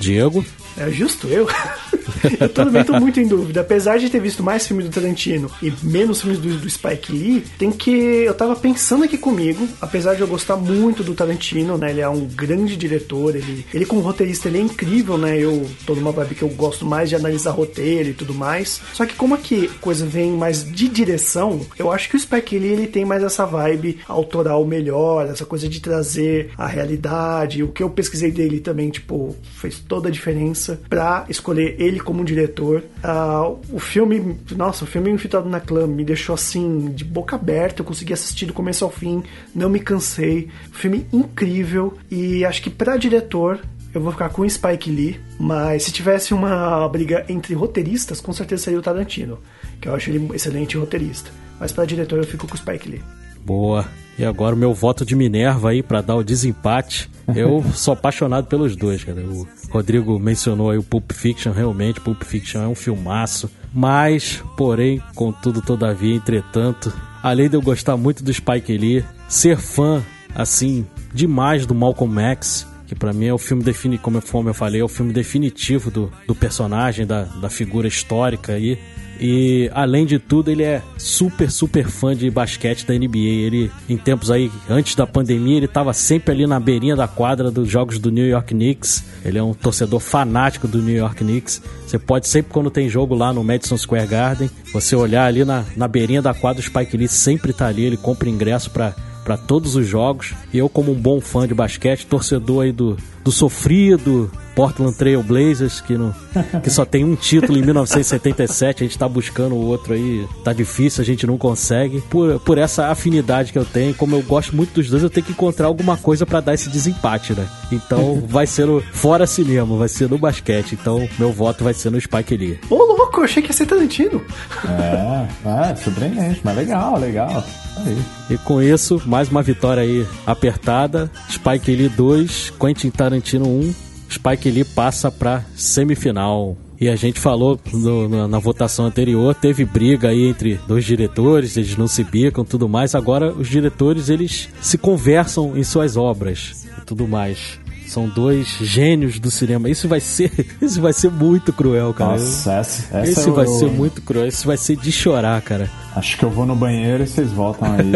[0.00, 0.44] Diego?
[0.76, 1.46] É justo eu.
[2.40, 3.60] eu também tô muito em dúvida.
[3.60, 7.44] Apesar de ter visto mais filmes do Tarantino e menos filmes do, do, Spike Lee,
[7.58, 7.90] tem que.
[7.90, 11.90] Eu tava pensando aqui comigo, apesar de eu gostar muito do Tarantino, né?
[11.90, 15.38] Ele é um grande diretor, ele, ele como roteirista ele é incrível, né?
[15.38, 18.80] Eu tô numa vibe que eu gosto mais de analisar roteiro e tudo mais.
[18.92, 22.72] Só que como aqui coisa vem mais de direção, eu acho que o Spike Lee
[22.72, 27.62] ele tem mais essa vibe autoral melhor, essa coisa de trazer a realidade.
[27.62, 32.24] O que eu pesquisei dele também, tipo, fez toda a diferença para escolher ele como
[32.24, 32.82] diretor.
[33.04, 37.82] Uh, o filme, nossa, o filme Infiltrado na Clã me deixou assim, de boca aberta,
[37.82, 39.22] eu consegui assistir do começo ao fim,
[39.54, 40.48] não me cansei.
[40.72, 43.60] Filme incrível e acho que para diretor
[43.94, 48.64] eu vou ficar com Spike Lee, mas se tivesse uma briga entre roteiristas, com certeza
[48.64, 49.38] seria o Tarantino,
[49.80, 51.30] que eu acho ele um excelente roteirista.
[51.60, 53.02] Mas para diretor eu fico com o Spike Lee.
[53.44, 53.86] Boa.
[54.18, 57.10] E agora o meu voto de Minerva aí para dar o desempate.
[57.34, 59.20] Eu sou apaixonado pelos dois, cara.
[59.20, 63.50] O Rodrigo mencionou aí o Pulp Fiction, realmente, Pulp Fiction é um filmaço.
[63.72, 70.02] Mas, porém, contudo, todavia, entretanto, além de eu gostar muito do Spike Lee, ser fã,
[70.34, 74.82] assim, demais do Malcolm X, que para mim é o filme define, como eu falei,
[74.82, 78.78] é o filme definitivo do, do personagem, da, da figura histórica aí.
[79.22, 83.18] E além de tudo, ele é super, super fã de basquete da NBA.
[83.18, 87.48] Ele, em tempos aí, antes da pandemia, ele estava sempre ali na beirinha da quadra
[87.48, 89.04] dos jogos do New York Knicks.
[89.24, 91.62] Ele é um torcedor fanático do New York Knicks.
[91.86, 95.64] Você pode sempre, quando tem jogo lá no Madison Square Garden, você olhar ali na,
[95.76, 99.36] na beirinha da quadra, o Spike Lee sempre tá ali, ele compra ingresso para para
[99.36, 100.34] todos os jogos.
[100.52, 105.22] E eu, como um bom fã de basquete, torcedor aí do, do sofrido Portland Trail
[105.22, 106.14] Blazers, que, no,
[106.62, 110.52] que só tem um título em 1977, a gente tá buscando o outro aí, tá
[110.52, 112.00] difícil, a gente não consegue.
[112.02, 115.26] Por, por essa afinidade que eu tenho, como eu gosto muito dos dois, eu tenho
[115.26, 117.46] que encontrar alguma coisa para dar esse desempate, né?
[117.70, 120.72] Então vai ser no, fora cinema, vai ser no basquete.
[120.72, 122.60] Então meu voto vai ser no Spike Lee.
[122.68, 124.22] Ô, louco, eu achei que ia ser Tarantino.
[124.64, 127.44] É, é, surpreendente, mas legal, legal.
[127.76, 127.98] Aí.
[128.30, 131.10] E com isso, mais uma vitória aí apertada.
[131.30, 133.91] Spike Lee 2, Quentin Tarantino 1.
[134.12, 136.56] Spike Lee passa para semifinal.
[136.80, 141.56] E a gente falou no, na, na, votação anterior, teve briga aí entre dois diretores,
[141.56, 142.96] eles não se bicam tudo mais.
[142.96, 147.60] Agora os diretores eles se conversam em suas obras e tudo mais.
[147.86, 149.70] São dois gênios do cinema.
[149.70, 152.12] Isso vai ser, isso vai ser muito cruel, cara.
[152.12, 154.26] Nossa, essa, essa Esse vai ser muito cruel.
[154.26, 155.70] Isso vai ser de chorar, cara.
[155.94, 157.92] Acho que eu vou no banheiro e vocês voltam aí.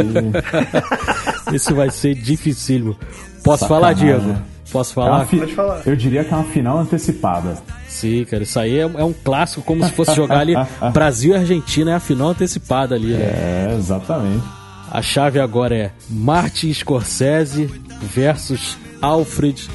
[1.56, 2.96] Isso vai ser dificílimo.
[3.42, 3.68] Posso Sacanagem.
[3.68, 4.55] falar, Diego?
[4.76, 5.22] Posso falar?
[5.22, 5.38] É fi...
[5.38, 5.82] Pode falar.
[5.86, 7.56] Eu diria que é uma final antecipada.
[7.88, 10.52] Sim, cara, isso aí é, é um clássico, como se fosse jogar ali
[10.92, 13.22] Brasil e Argentina, é a final antecipada ali, né?
[13.22, 14.44] É, exatamente.
[14.90, 17.70] A chave agora é Martin Scorsese
[18.02, 19.66] versus Alfred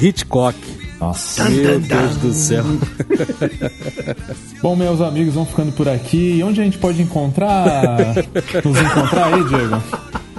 [0.00, 0.58] Hitchcock.
[0.98, 2.64] Nossa, meu Deus do céu.
[4.62, 6.38] Bom, meus amigos, vamos ficando por aqui.
[6.38, 8.14] E onde a gente pode encontrar?
[8.64, 9.82] Nos encontrar aí, Diego?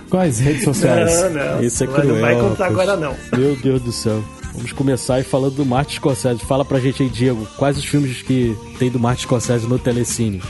[0.10, 1.24] Quais redes sociais?
[1.24, 1.64] Não, não.
[1.64, 2.08] Isso é cruel.
[2.08, 3.16] Não vai contar agora, não.
[3.38, 4.24] Meu Deus do céu.
[4.54, 6.40] Vamos começar aí falando do Martin Scorsese.
[6.44, 10.42] Fala pra gente aí, Diego, quais os filmes que tem do Martin Scorsese no Telecine?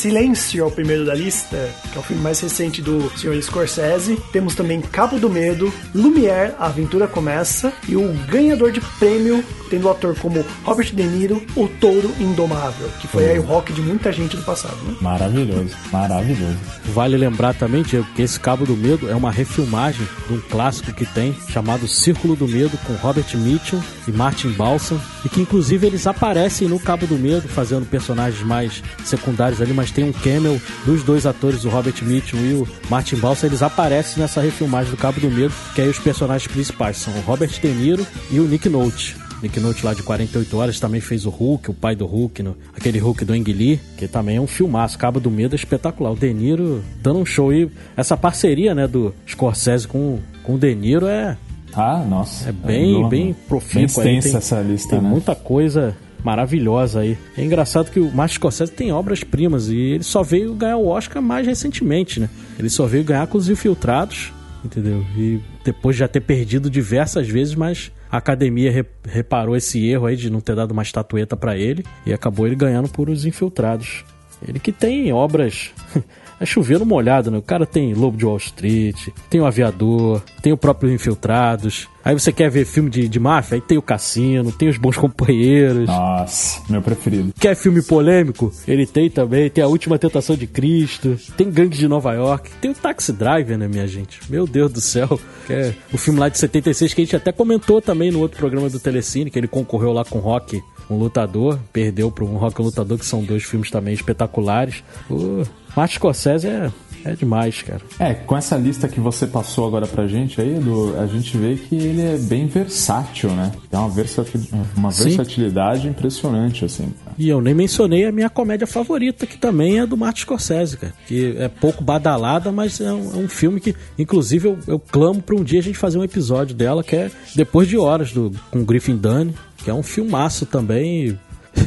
[0.00, 3.38] Silêncio é o primeiro da lista, que é o filme mais recente do Sr.
[3.42, 4.18] Scorsese.
[4.32, 9.86] Temos também Cabo do Medo, Lumière, A Aventura Começa, e o ganhador de prêmio, tendo
[9.86, 13.82] o ator como Robert De Niro, O Touro Indomável, que foi aí o rock de
[13.82, 14.74] muita gente do passado.
[14.86, 14.96] Né?
[15.02, 16.56] Maravilhoso, maravilhoso.
[16.86, 20.94] Vale lembrar também, Diego, que esse Cabo do Medo é uma refilmagem de um clássico
[20.94, 25.86] que tem, chamado Círculo do Medo, com Robert Mitchum e Martin Balsam, e que inclusive
[25.86, 30.60] eles aparecem no Cabo do Medo, fazendo personagens mais secundários ali, mas tem um camel
[30.84, 34.96] dos dois atores, o Robert Mitchum e o Martin Balsam, eles aparecem nessa refilmagem do
[34.96, 38.44] Cabo do Medo, que aí os personagens principais são o Robert De Niro e o
[38.46, 39.16] Nick Nolte.
[39.42, 42.56] Nick Nolte lá de 48 horas também fez o Hulk, o pai do Hulk, no,
[42.76, 46.12] aquele Hulk do Ang Lee, que também é um filmaço, Cabo do Medo é espetacular.
[46.12, 50.58] O De Niro dando um show e essa parceria, né, do Scorsese com, com o
[50.58, 51.36] De Niro é
[51.72, 52.48] ah, nossa.
[52.48, 54.02] É bem, é bem profícuo.
[54.02, 55.08] Bem extensa essa lista, tem né?
[55.08, 57.16] muita coisa maravilhosa aí.
[57.36, 61.22] É engraçado que o Martin Scorsese tem obras-primas e ele só veio ganhar o Oscar
[61.22, 62.28] mais recentemente, né?
[62.58, 64.32] Ele só veio ganhar com os Infiltrados,
[64.64, 65.04] entendeu?
[65.16, 70.06] E depois de já ter perdido diversas vezes, mas a academia re reparou esse erro
[70.06, 73.24] aí de não ter dado uma estatueta para ele e acabou ele ganhando por os
[73.24, 74.04] Infiltrados.
[74.46, 75.70] Ele que tem obras
[76.40, 77.38] é chovendo molhado, né?
[77.38, 81.88] O cara tem Lobo de Wall Street, tem o Aviador, tem o próprio Infiltrados.
[82.04, 83.56] Aí você quer ver filme de, de máfia?
[83.56, 85.86] Aí tem o Cassino, tem os Bons Companheiros.
[85.86, 87.32] Nossa, meu preferido.
[87.38, 88.52] Quer filme polêmico?
[88.66, 89.50] Ele tem também.
[89.50, 93.58] Tem A Última Tentação de Cristo, tem Gangue de Nova York, tem o Taxi Driver,
[93.58, 94.20] né, minha gente?
[94.30, 95.20] Meu Deus do céu.
[95.48, 98.70] É o filme lá de 76 que a gente até comentou também no outro programa
[98.70, 102.98] do Telecine, que ele concorreu lá com Rock um lutador, perdeu para um rock lutador,
[102.98, 104.82] que são dois filmes também espetaculares.
[105.08, 105.44] O
[105.76, 106.70] Martin Scorsese é,
[107.04, 107.80] é demais, cara.
[107.98, 111.56] É, com essa lista que você passou agora pra gente aí, Edu, a gente vê
[111.56, 113.52] que ele é bem versátil, né?
[113.70, 114.40] Tem uma, versatil,
[114.76, 116.92] uma versatilidade impressionante, assim.
[117.18, 120.94] E eu nem mencionei a minha comédia favorita, que também é do Martin Scorsese, cara.
[121.06, 125.22] Que é pouco badalada, mas é um, é um filme que, inclusive, eu, eu clamo
[125.22, 128.32] pra um dia a gente fazer um episódio dela, que é Depois de Horas, do,
[128.50, 131.18] com Griffin Dunne, que é um filmaço também,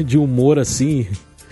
[0.05, 1.07] de humor assim,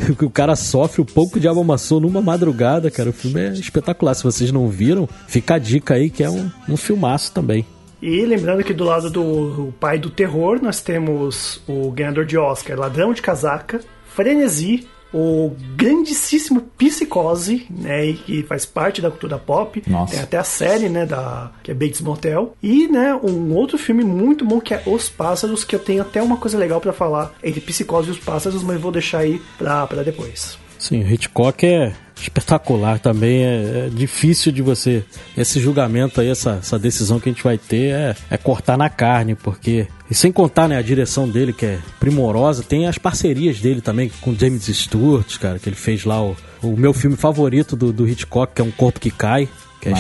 [0.21, 3.09] o cara sofre o pouco de amassou numa madrugada, cara.
[3.09, 4.13] O filme é espetacular.
[4.13, 7.65] Se vocês não viram, fica a dica aí que é um, um filmaço também.
[8.01, 12.79] E lembrando que do lado do pai do terror, nós temos o ganhador de Oscar,
[12.79, 13.79] Ladrão de Casaca,
[14.15, 19.83] Frenesi, o grandíssimo Psicose, né, e que faz parte da cultura pop.
[19.87, 20.13] Nossa.
[20.13, 22.55] Tem até a série, né, da que é Bates Motel.
[22.61, 26.21] E, né, um outro filme muito bom que é Os Pássaros, que eu tenho até
[26.21, 29.85] uma coisa legal para falar entre Psicose e Os Pássaros, mas vou deixar aí pra,
[29.87, 30.57] pra depois.
[30.81, 33.43] Sim, o Hitchcock é espetacular também.
[33.43, 35.03] É, é, difícil de você.
[35.37, 38.89] Esse julgamento aí, essa, essa decisão que a gente vai ter é, é cortar na
[38.89, 43.61] carne, porque E sem contar, né, a direção dele, que é primorosa, tem as parcerias
[43.61, 47.77] dele também com James Stewart, cara, que ele fez lá o, o meu filme favorito
[47.77, 49.47] do, do Hitchcock, que é Um Corpo que Cai,
[49.79, 49.93] que é,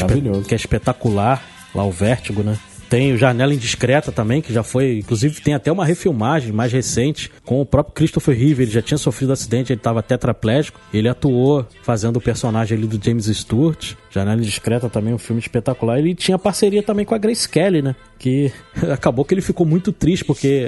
[0.45, 1.41] que é espetacular,
[1.73, 2.59] lá o Vértigo, né?
[2.91, 7.31] Tem o Janela Indiscreta também, que já foi, inclusive tem até uma refilmagem mais recente
[7.45, 8.63] com o próprio Christopher Reeve.
[8.63, 10.77] Ele já tinha sofrido acidente, ele estava tetraplégico.
[10.93, 13.93] Ele atuou fazendo o personagem ali do James Stewart.
[14.09, 15.99] Janela Indiscreta também, um filme espetacular.
[15.99, 17.95] Ele tinha parceria também com a Grace Kelly, né?
[18.19, 18.51] Que
[18.91, 20.65] acabou que ele ficou muito triste, porque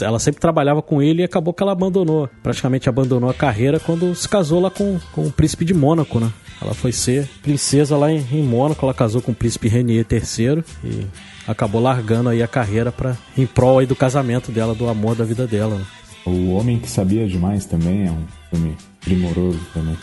[0.00, 4.14] ela sempre trabalhava com ele e acabou que ela abandonou, praticamente abandonou a carreira quando
[4.14, 6.30] se casou lá com, com o príncipe de Mônaco, né?
[6.62, 10.62] Ela foi ser princesa lá em, em Mônaco, ela casou com o príncipe Renier III
[10.84, 11.06] e
[11.46, 15.24] acabou largando aí a carreira para em prol aí do casamento dela, do amor da
[15.24, 15.76] vida dela.
[15.76, 15.84] Né?
[16.26, 19.96] O Homem que Sabia Demais também é um filme primoroso também.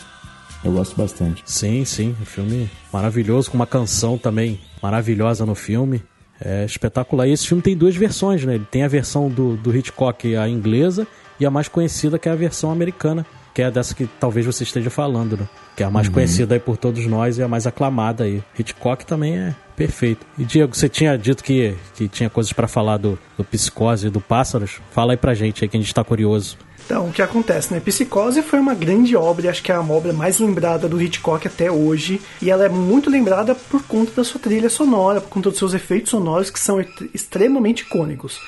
[0.64, 1.42] Eu gosto bastante.
[1.44, 6.02] Sim, sim, um filme maravilhoso, com uma canção também maravilhosa no filme.
[6.40, 7.26] É espetacular.
[7.26, 8.54] E esse filme tem duas versões, né?
[8.54, 11.06] Ele tem a versão do, do Hitchcock, a inglesa,
[11.38, 14.62] e a mais conhecida, que é a versão americana, que é dessa que talvez você
[14.62, 15.48] esteja falando, né?
[15.76, 16.14] Que é a mais uhum.
[16.14, 18.42] conhecida aí por todos nós e a mais aclamada aí.
[18.58, 19.54] Hitchcock também é
[19.86, 20.24] perfeito.
[20.38, 24.10] E Diego, você tinha dito que, que tinha coisas para falar do, do Psicose e
[24.10, 24.80] do Pássaros.
[24.92, 26.56] Fala aí pra gente aí que a gente tá curioso.
[26.84, 27.80] Então, o que acontece, né?
[27.80, 31.70] Psicose foi uma grande obra, acho que é a obra mais lembrada do Hitchcock até
[31.70, 35.58] hoje, e ela é muito lembrada por conta da sua trilha sonora, por conta dos
[35.58, 38.38] seus efeitos sonoros que são extremamente icônicos.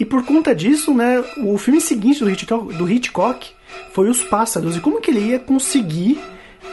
[0.00, 3.50] E por conta disso, né, o filme seguinte do Hitchcock, do Hitchcock
[3.92, 4.76] foi Os Pássaros.
[4.76, 6.20] E como que ele ia conseguir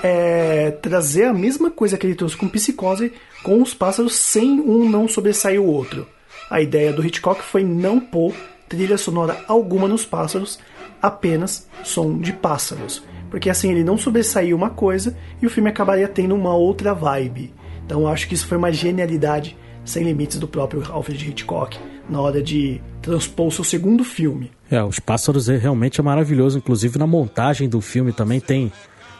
[0.03, 4.89] é, trazer a mesma coisa que ele trouxe com Psicose com Os Pássaros sem um
[4.89, 6.07] não sobressair o outro?
[6.49, 8.33] A ideia do Hitchcock foi não pôr
[8.67, 10.59] trilha sonora alguma nos pássaros,
[11.01, 13.03] apenas som de pássaros.
[13.29, 17.53] Porque assim ele não sobressaiu uma coisa e o filme acabaria tendo uma outra vibe.
[17.85, 21.77] Então acho que isso foi uma genialidade sem limites do próprio Alfred Hitchcock
[22.09, 24.51] na hora de transpor o seu segundo filme.
[24.69, 28.71] É, Os Pássaros é, realmente é maravilhoso, inclusive na montagem do filme também tem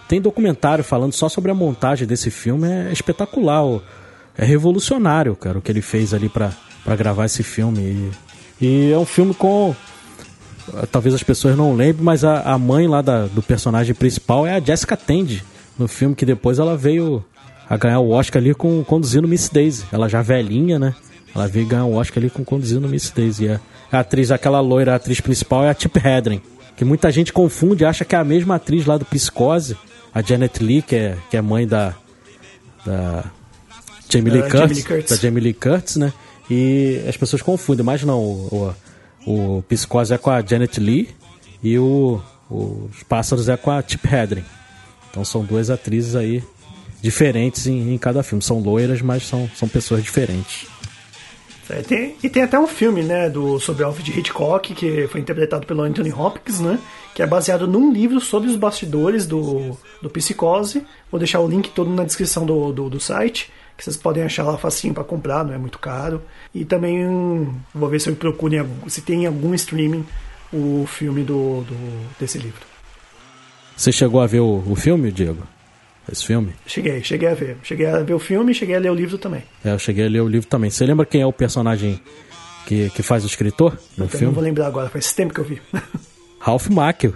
[0.10, 3.63] tem documentário falando só sobre a montagem desse filme, é espetacular,
[4.36, 6.52] é revolucionário, cara, o que ele fez ali para
[6.98, 8.12] gravar esse filme.
[8.60, 9.76] E, e, é um filme com
[10.91, 14.56] talvez as pessoas não lembrem, mas a, a mãe lá da, do personagem principal é
[14.56, 15.43] a Jessica Tandy
[15.78, 17.24] no filme que depois ela veio
[17.69, 19.86] a ganhar o Oscar ali com conduzindo Miss Daisy.
[19.91, 20.95] Ela já velhinha, né?
[21.36, 23.45] Ela veio ganhar o Oscar ali com conduzindo Miss Daisy.
[23.45, 23.60] E a,
[23.91, 26.41] a atriz, aquela loira, a atriz principal é a Tip Hedren.
[26.76, 29.78] Que muita gente confunde, acha que é a mesma atriz lá do Psicose,
[30.13, 31.95] a Janet Lee, que é, que é mãe da.
[32.86, 33.26] da
[34.10, 35.10] Jamie Lee, uh, Curtis, Jamie Lee Curtis.
[35.10, 36.13] Da Jamie Lee Curtis, né?
[36.50, 38.76] E as pessoas confundem, mas não, o,
[39.26, 41.10] o, o Psicose é com a Janet Lee
[41.62, 42.19] e o,
[42.50, 44.43] o, os Pássaros é com a Tip Hedren.
[45.10, 46.43] Então são duas atrizes aí
[47.02, 48.43] diferentes em, em cada filme.
[48.43, 50.65] São loiras, mas são, são pessoas diferentes.
[51.69, 55.67] É, tem, e tem até um filme, né, do, sobre Alfred Hitchcock, que foi interpretado
[55.67, 56.79] pelo Anthony Hopkins, né,
[57.13, 60.84] que é baseado num livro sobre os bastidores do, do Psicose.
[61.12, 64.43] Vou deixar o link todo na descrição do, do, do site, que vocês podem achar
[64.43, 66.21] lá facinho para comprar, não é muito caro.
[66.53, 70.03] E também vou ver se eu procuro se tem algum streaming
[70.51, 72.62] o filme do, do desse livro.
[73.77, 75.43] Você chegou a ver o, o filme, Diego?
[76.12, 76.54] Esse filme?
[76.65, 77.58] Cheguei, cheguei a ver.
[77.63, 79.43] Cheguei a ver o filme e cheguei a ler o livro também.
[79.63, 80.69] É, eu cheguei a ler o livro também.
[80.69, 82.00] Você lembra quem é o personagem
[82.65, 84.26] que, que faz o escritor no eu filme?
[84.28, 85.62] Não vou lembrar agora, faz tempo que eu vi.
[86.39, 87.13] Ralph Macchio.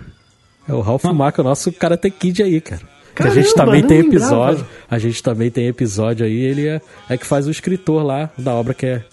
[0.68, 1.14] É o Ralph ah.
[1.14, 2.82] Macchio, nosso Karate Kid aí, cara.
[3.14, 4.64] Caramba, a gente também tem episódio.
[4.64, 4.86] Lembrava.
[4.90, 8.54] A gente também tem episódio aí, ele é, é que faz o escritor lá da
[8.54, 9.06] obra que é.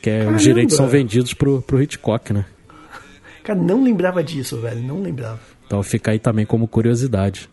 [0.00, 2.44] Que é os direitos são vendidos pro, pro Hitchcock, né?
[3.42, 4.80] Cara, não lembrava disso, velho.
[4.80, 5.40] Não lembrava.
[5.66, 7.48] Então fica aí também como curiosidade.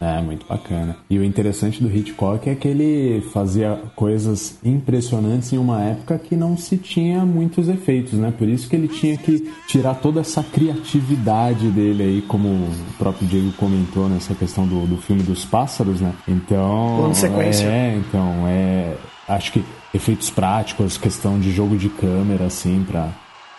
[0.00, 0.96] É, muito bacana.
[1.10, 6.36] E o interessante do Hitchcock é que ele fazia coisas impressionantes em uma época que
[6.36, 8.32] não se tinha muitos efeitos, né?
[8.36, 13.26] Por isso que ele tinha que tirar toda essa criatividade dele aí, como o próprio
[13.26, 16.12] Diego comentou nessa questão do, do filme dos pássaros, né?
[16.28, 16.96] Então.
[16.98, 17.66] Plano sequência.
[17.66, 18.94] É, então, é.
[19.26, 23.10] Acho que efeitos práticos, questão de jogo de câmera, assim, pra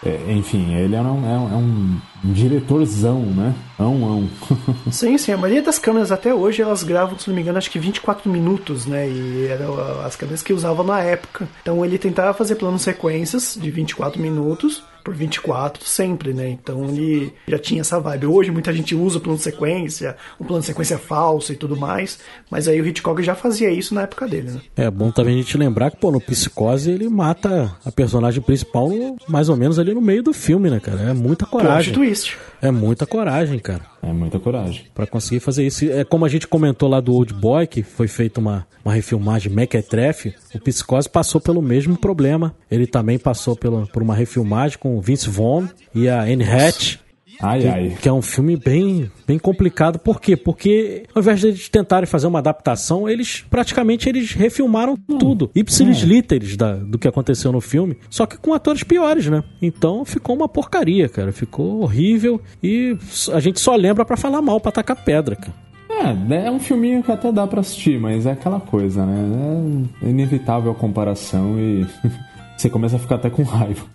[0.05, 3.53] é, enfim, ele é um, é um, é um diretorzão, né?
[3.77, 4.29] Ão, ão.
[4.91, 5.33] sim, sim.
[5.33, 8.29] A maioria das câmeras até hoje elas gravam, se não me engano, acho que 24
[8.29, 9.09] minutos, né?
[9.09, 11.49] E eram as câmeras que usavam na época.
[11.61, 16.49] Então ele tentava fazer planos sequências de 24 minutos por 24 sempre, né?
[16.49, 18.27] Então ele já tinha essa vibe.
[18.27, 21.75] Hoje muita gente usa o plano de sequência, o plano de sequência falso e tudo
[21.75, 22.19] mais,
[22.49, 24.61] mas aí o Hitchcock já fazia isso na época dele, né?
[24.77, 28.89] É bom também a gente lembrar que, pô, no Psicose ele mata a personagem principal
[29.27, 31.01] mais ou menos ali no meio do filme, né, cara?
[31.01, 31.91] É muita coragem.
[31.91, 32.37] twist.
[32.61, 33.81] É muita coragem, cara.
[34.01, 34.85] É muita coragem.
[34.93, 35.85] Para conseguir fazer isso.
[35.85, 39.51] É como a gente comentou lá do Old Boy, que foi feita uma, uma refilmagem
[39.51, 42.55] mequetrefe, o Psicose passou pelo mesmo problema.
[42.71, 46.97] Ele também passou pelo, por uma refilmagem com o Vince Vaughn e a Anne Hatch.
[47.41, 47.97] Ai, que, ai.
[48.01, 49.97] que é um filme bem, bem complicado.
[49.97, 50.35] Por quê?
[50.35, 55.49] Porque ao invés de eles tentarem fazer uma adaptação, eles praticamente eles refilmaram tudo.
[55.55, 56.05] Ipsilis é.
[56.05, 59.43] literis da, do que aconteceu no filme, só que com atores piores, né?
[59.61, 61.31] Então ficou uma porcaria, cara.
[61.31, 62.97] Ficou horrível e
[63.33, 65.69] a gente só lembra para falar mal, pra tacar pedra, cara.
[65.89, 69.87] É, é um filminho que até dá pra assistir, mas é aquela coisa, né?
[70.03, 71.85] É inevitável a comparação e
[72.55, 73.85] você começa a ficar até com raiva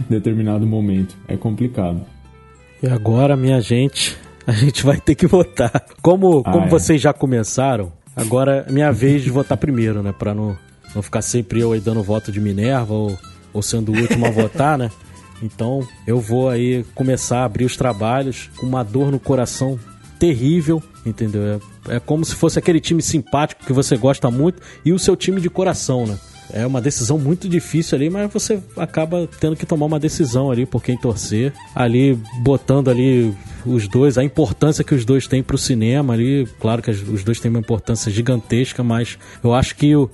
[0.00, 1.16] em determinado momento.
[1.26, 2.13] É complicado.
[2.84, 4.14] E agora, minha gente,
[4.46, 5.86] a gente vai ter que votar.
[6.02, 6.68] Como, Ah, como é.
[6.68, 10.12] vocês já começaram, agora é minha vez de votar primeiro, né?
[10.18, 10.54] Pra não,
[10.94, 13.18] não ficar sempre eu aí dando voto de Minerva ou,
[13.54, 14.90] ou sendo o último a votar, né?
[15.42, 19.80] Então eu vou aí começar a abrir os trabalhos com uma dor no coração
[20.18, 21.58] terrível, entendeu?
[21.88, 25.16] É, é como se fosse aquele time simpático que você gosta muito e o seu
[25.16, 26.18] time de coração, né?
[26.52, 30.66] É uma decisão muito difícil ali, mas você acaba tendo que tomar uma decisão ali
[30.66, 31.52] por quem torcer.
[31.74, 33.34] Ali, botando ali
[33.64, 36.46] os dois, a importância que os dois têm pro cinema ali.
[36.60, 40.08] Claro que os dois têm uma importância gigantesca, mas eu acho que o-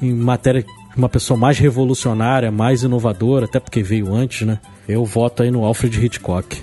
[0.00, 4.58] em matéria de uma pessoa mais revolucionária, mais inovadora, até porque veio antes, né?
[4.88, 6.62] Eu voto aí no Alfred Hitchcock.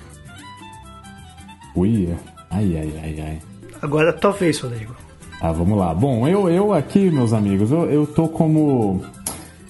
[1.75, 2.09] Ui,
[2.49, 3.39] ai, ai, ai, ai.
[3.81, 4.95] Agora é tua vez, Rodrigo.
[5.41, 5.93] Ah, vamos lá.
[5.93, 9.03] Bom, eu, eu aqui, meus amigos, eu, eu tô como.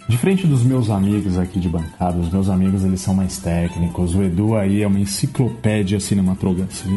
[0.10, 4.14] Diferente dos meus amigos aqui de bancada, os meus amigos eles são mais técnicos.
[4.14, 6.90] O Edu aí é uma enciclopédia cinematográfica.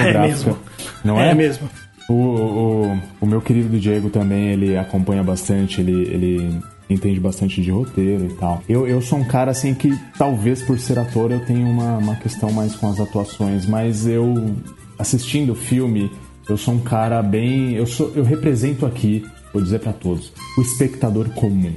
[0.00, 0.56] É mesmo.
[1.04, 1.32] Não é?
[1.32, 1.68] É mesmo.
[2.08, 7.70] O, o, o meu querido Diego também, ele acompanha bastante, ele, ele entende bastante de
[7.70, 8.62] roteiro e tal.
[8.66, 12.16] Eu, eu sou um cara assim que, talvez por ser ator, eu tenho uma, uma
[12.16, 14.54] questão mais com as atuações, mas eu,
[14.98, 16.10] assistindo o filme,
[16.48, 17.74] eu sou um cara bem.
[17.74, 21.74] Eu, sou, eu represento aqui, vou dizer pra todos, o espectador comum.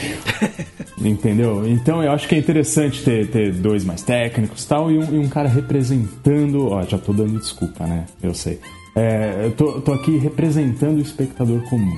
[1.00, 1.68] Entendeu?
[1.68, 5.18] Então eu acho que é interessante ter, ter dois mais técnicos tal, e um, e
[5.18, 6.68] um cara representando.
[6.68, 8.06] Ó, já tô dando desculpa, né?
[8.22, 8.60] Eu sei.
[8.96, 11.96] É, eu tô, tô aqui representando o espectador comum.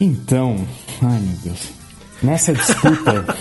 [0.00, 0.56] Então,
[1.02, 1.70] ai meu Deus.
[2.22, 3.34] Nessa disputa,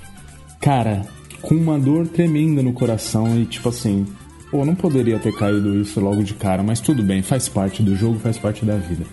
[0.60, 1.02] cara,
[1.40, 4.06] com uma dor tremenda no coração e tipo assim,
[4.52, 7.96] pô, não poderia ter caído isso logo de cara, mas tudo bem, faz parte do
[7.96, 9.04] jogo, faz parte da vida.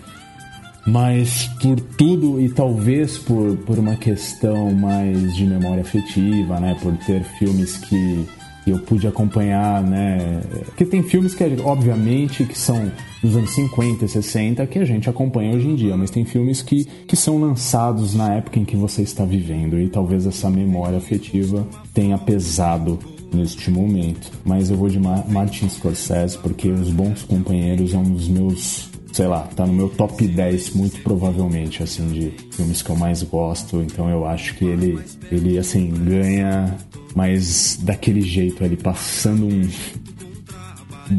[0.86, 6.76] Mas por tudo e talvez por, por uma questão mais de memória afetiva, né?
[6.82, 8.26] Por ter filmes que,
[8.66, 10.40] eu pude acompanhar, né?
[10.66, 12.90] Porque tem filmes que, obviamente, que são
[13.22, 16.62] dos anos 50 e 60 que a gente acompanha hoje em dia, mas tem filmes
[16.62, 20.98] que, que são lançados na época em que você está vivendo e talvez essa memória
[20.98, 22.98] afetiva tenha pesado
[23.32, 24.30] neste momento.
[24.44, 28.88] Mas eu vou de Ma- Martin Scorsese porque Os Bons Companheiros é um dos meus
[29.12, 33.22] sei lá, tá no meu top 10 muito provavelmente, assim, de filmes que eu mais
[33.24, 33.82] gosto.
[33.82, 34.98] Então eu acho que ele,
[35.32, 36.76] ele assim, ganha,
[37.14, 39.68] mas daquele jeito, ele passando um.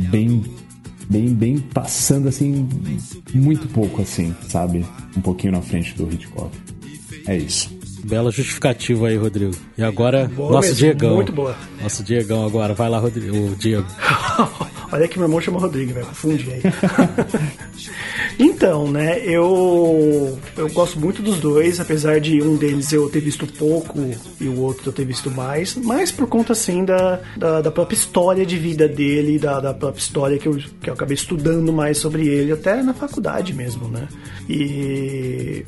[0.09, 0.41] bem.
[1.09, 2.70] Bem, bem passando assim,
[3.34, 4.86] muito pouco assim, sabe?
[5.18, 6.49] Um pouquinho na frente do Hitchcock.
[7.28, 7.70] É isso.
[8.03, 9.55] Bela justificativa aí, Rodrigo.
[9.77, 11.15] E agora, Boa nosso mesmo, Diegão.
[11.15, 11.55] muito boa.
[11.81, 12.73] Nosso Diegão agora.
[12.73, 13.35] Vai lá, Rodrigo.
[13.35, 13.85] O Diego.
[14.91, 16.61] Olha que meu irmão chama Rodrigo, vai confundir aí.
[18.37, 23.47] então, né, eu eu gosto muito dos dois, apesar de um deles eu ter visto
[23.47, 23.97] pouco
[24.39, 27.95] e o outro eu ter visto mais, mas por conta assim da, da, da própria
[27.95, 31.97] história de vida dele, da, da própria história que eu, que eu acabei estudando mais
[31.97, 34.09] sobre ele, até na faculdade mesmo, né?
[34.49, 35.63] E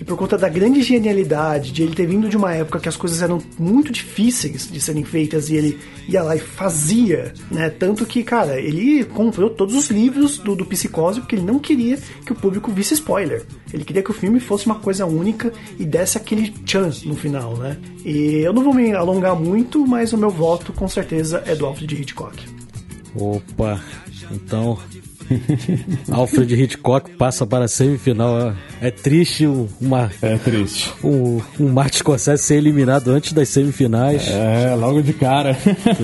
[0.00, 2.96] e por conta da grande genialidade de ele ter vindo de uma época que as
[2.96, 5.78] coisas eram muito difíceis de serem feitas e ele
[6.08, 7.70] ia lá e fazia, né?
[7.70, 11.98] Tanto que, cara, ele comprou todos os livros do, do Psicose porque ele não queria
[12.24, 13.44] que o público visse spoiler.
[13.72, 17.56] Ele queria que o filme fosse uma coisa única e desse aquele chance no final,
[17.56, 17.76] né?
[18.04, 21.66] E eu não vou me alongar muito, mas o meu voto com certeza é do
[21.66, 22.36] Alfred Hitchcock.
[23.14, 23.80] Opa,
[24.30, 24.78] então.
[26.10, 28.54] Alfred Hitchcock passa para a semifinal.
[28.80, 30.92] É triste um- uma, É triste.
[31.02, 34.26] um, um Martin Scorsese ser eliminado antes das semifinais.
[34.28, 35.56] É, logo de cara.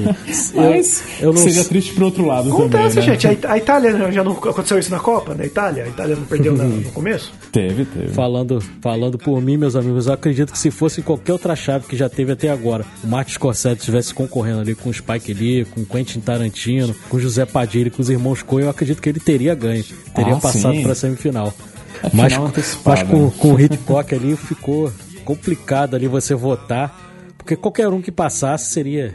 [0.54, 3.12] Mas eu não seja sei- triste pro outro lado Acontece, também, né?
[3.18, 3.26] gente.
[3.26, 5.84] A It- A Itália já não aconteceu isso na Copa, na Itália?
[5.84, 7.32] A Itália não perdeu na- no começo?
[7.50, 8.08] Teve, teve.
[8.08, 11.96] Falando, falando por mim, meus amigos, eu acredito que se fosse qualquer outra chave que
[11.96, 15.82] já teve até agora, o Martin Scorsese estivesse concorrendo ali com o Spike Lee, com
[15.82, 19.08] o Quentin Tarantino, com o José Padilha, e com os irmãos Coen, eu acredito que
[19.12, 19.84] ele teria ganho,
[20.14, 21.54] teria Ah, passado para a semifinal.
[22.02, 22.36] É Mas,
[22.84, 23.32] mas com, né?
[23.38, 24.92] com o Hitchcock ali ficou
[25.24, 29.14] complicado ali você votar, porque qualquer um que passasse seria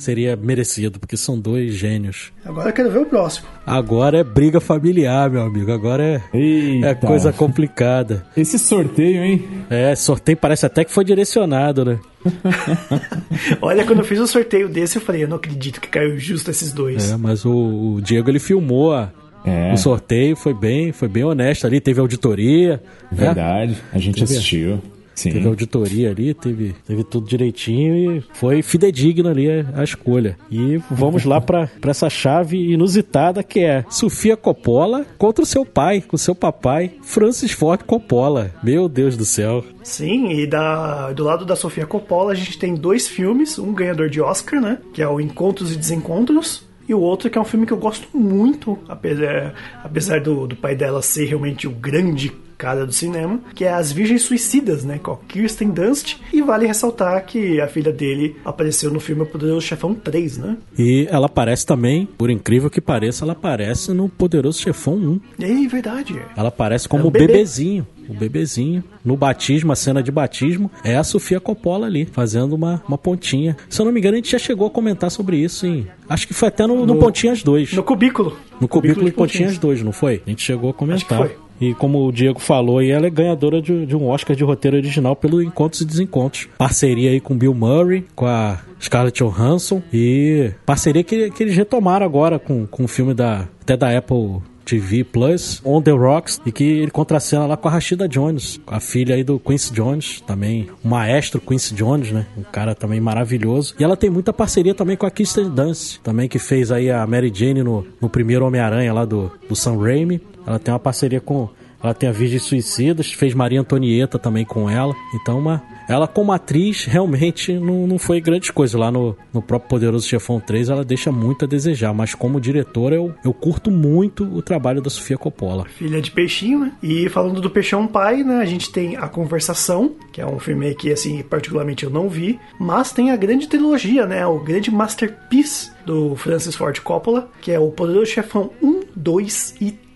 [0.00, 2.32] seria merecido, porque são dois gênios.
[2.44, 3.46] Agora eu quero ver o próximo.
[3.66, 5.70] Agora é briga familiar, meu amigo.
[5.70, 6.86] Agora é, Eita.
[6.88, 8.26] é coisa complicada.
[8.36, 9.46] Esse sorteio, hein?
[9.68, 12.00] É, sorteio parece até que foi direcionado, né?
[13.60, 16.50] Olha, quando eu fiz o sorteio desse, eu falei, eu não acredito que caiu justo
[16.50, 17.10] esses dois.
[17.12, 19.10] É, mas o, o Diego ele filmou a,
[19.44, 19.72] É.
[19.72, 22.72] o sorteio, foi bem, foi bem honesto ali, teve auditoria.
[23.10, 23.26] né?
[23.26, 23.76] Verdade.
[23.92, 24.80] A gente Teve- assistiu.
[25.12, 25.32] Sim.
[25.32, 30.38] Teve auditoria ali, teve, teve tudo direitinho e foi fidedigno ali a, a escolha.
[30.50, 35.66] E vamos lá pra pra essa chave inusitada que é Sofia Coppola contra o seu
[35.66, 38.50] pai, com o seu papai, Francis Ford Coppola.
[38.62, 39.62] Meu Deus do céu.
[39.82, 44.08] Sim, e da, do lado da Sofia Coppola a gente tem dois filmes, um ganhador
[44.08, 44.78] de Oscar, né?
[44.94, 46.62] Que é o Encontros e Desencontros.
[46.90, 50.56] E o outro que é um filme que eu gosto muito, apesar, apesar do, do
[50.56, 54.98] pai dela ser realmente o grande cara do cinema, que é As Virgens Suicidas, né?
[55.02, 56.16] Com a Kirsten Dunst.
[56.32, 60.56] E vale ressaltar que a filha dele apareceu no filme O Poderoso Chefão 3, né?
[60.78, 65.20] E ela aparece também, por incrível que pareça, ela aparece no Poderoso Chefão 1.
[65.38, 66.20] E aí, verdade.
[66.36, 67.26] Ela aparece como É um bebê.
[67.28, 67.86] bebezinho.
[68.08, 68.82] O bebezinho.
[69.04, 73.56] No batismo, a cena de batismo, é a Sofia Coppola ali, fazendo uma, uma pontinha.
[73.68, 75.86] Se eu não me engano, a gente já chegou a comentar sobre isso, hein?
[76.08, 77.72] Acho que foi até no, no, No- Pontinhas 2.
[77.72, 78.36] No cubículo.
[78.60, 80.20] No cubículo de de Pontinhas 2, não foi?
[80.26, 81.22] A gente chegou a comentar.
[81.22, 84.44] Acho que E como o Diego falou, ela é ganhadora de, de um Oscar de
[84.44, 86.48] roteiro original pelo Encontros e Desencontros.
[86.56, 92.06] Parceria aí com Bill Murray, com a Scarlett Johansson e parceria que, que eles retomaram
[92.06, 96.52] agora com, com o filme da até da Apple TV Plus, On The Rocks, e
[96.52, 100.68] que ele contracena lá com a Rashida Jones, a filha aí do Quincy Jones, também
[100.84, 102.26] o maestro Quincy Jones, né?
[102.36, 103.74] Um cara também maravilhoso.
[103.78, 107.04] E ela tem muita parceria também com a Kirsten Dunst, também que fez aí a
[107.06, 110.20] Mary Jane no, no primeiro Homem-Aranha lá do, do Sam Raimi.
[110.46, 111.48] Ela tem uma parceria com
[111.82, 114.94] ela tem a Virgem Suicidas, fez Maria Antonieta também com ela.
[115.14, 118.78] Então, uma, ela como atriz realmente não, não foi grande coisa.
[118.78, 121.94] Lá no, no próprio Poderoso Chefão 3 ela deixa muito a desejar.
[121.94, 125.64] Mas como diretora eu, eu curto muito o trabalho da Sofia Coppola.
[125.64, 126.72] Filha de Peixinho, né?
[126.82, 128.36] E falando do Peixão Pai, né?
[128.36, 132.38] A gente tem A Conversação, que é um filme que, assim, particularmente eu não vi.
[132.58, 134.26] Mas tem a grande trilogia, né?
[134.26, 139.70] O grande masterpiece do Francis Ford Coppola, que é o Poderoso Chefão 1, 2 e
[139.70, 139.89] 3.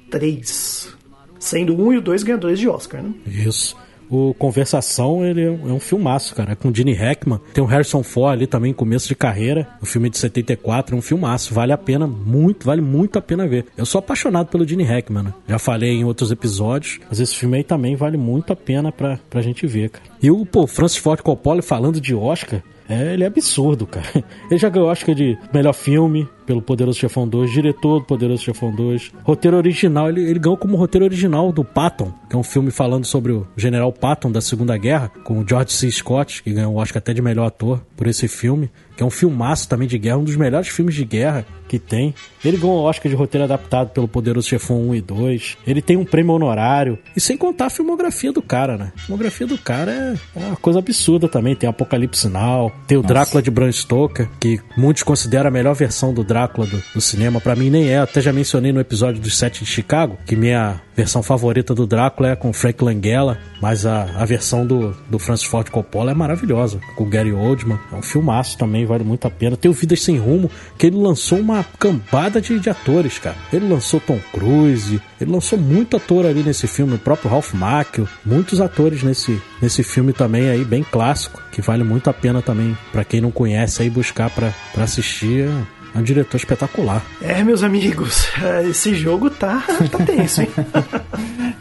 [1.39, 3.13] Sendo o 1 e o 2 ganhadores de Oscar, né?
[3.27, 3.77] Isso.
[4.11, 6.53] O Conversação, ele é um é um filmaço, cara.
[6.53, 7.41] É com Gene Hackman.
[7.53, 9.67] Tem o Harrison Ford ali também, começo de carreira.
[9.81, 11.55] O filme de 74, é um filmaço.
[11.55, 13.67] Vale a pena, muito, vale muito a pena ver.
[13.77, 15.35] Eu sou apaixonado pelo Gene Hackman, né?
[15.49, 19.19] Já falei em outros episódios, mas esse filme aí também vale muito a pena pra,
[19.29, 20.05] pra gente ver, cara.
[20.23, 24.07] E o, pô, Francis Ford Coppola falando de Oscar, é, ele é absurdo, cara.
[24.51, 28.71] Ele já ganhou Oscar de melhor filme pelo Poderoso Chefão 2, diretor do Poderoso Chefão
[28.71, 30.09] 2, roteiro original.
[30.09, 33.47] Ele, ele ganhou como roteiro original do Patton, que é um filme falando sobre o
[33.57, 35.91] General Patton da Segunda Guerra, com o George C.
[35.91, 39.11] Scott, que ganhou o Oscar até de melhor ator por esse filme, que é um
[39.11, 42.15] filmaço também de guerra, um dos melhores filmes de guerra que tem.
[42.45, 45.59] Ele ganhou o Oscar de roteiro adaptado pelo Poderoso Chefão 1 e 2.
[45.67, 46.99] Ele tem um prêmio honorário.
[47.17, 48.93] E sem contar a filmografia do cara, né?
[48.95, 51.57] A filmografia do cara é, é uma coisa absurda também.
[51.57, 56.13] Tem Apocalipse Now, tem o Drácula de Bram Stoker, que muitos consideram a melhor versão
[56.13, 56.34] do Drácula
[56.67, 57.41] do, do cinema.
[57.41, 57.99] Pra mim nem é.
[57.99, 62.31] Até já mencionei no episódio dos Sete de Chicago, que minha versão favorita do Drácula
[62.31, 66.81] é com Frank Langella, mas a, a versão do, do Francis Ford Coppola é maravilhosa,
[66.97, 67.79] com Gary Oldman.
[67.93, 69.57] É um filmaço também, vale muito a pena.
[69.57, 73.37] Tem o Vidas Sem Rumo, que ele lançou uma cambada de, de atores, cara.
[73.53, 78.09] Ele lançou Tom Cruise, ele lançou muito ator ali nesse filme, o próprio Ralph Macchio,
[78.25, 82.77] muitos atores nesse, nesse filme também aí, bem clássico, que vale muito a pena também,
[82.93, 85.49] pra quem não conhece aí, buscar pra assistir.
[85.95, 87.05] É um diretor espetacular.
[87.23, 88.27] É, meus amigos,
[88.69, 90.49] esse jogo tá, tá tenso, hein?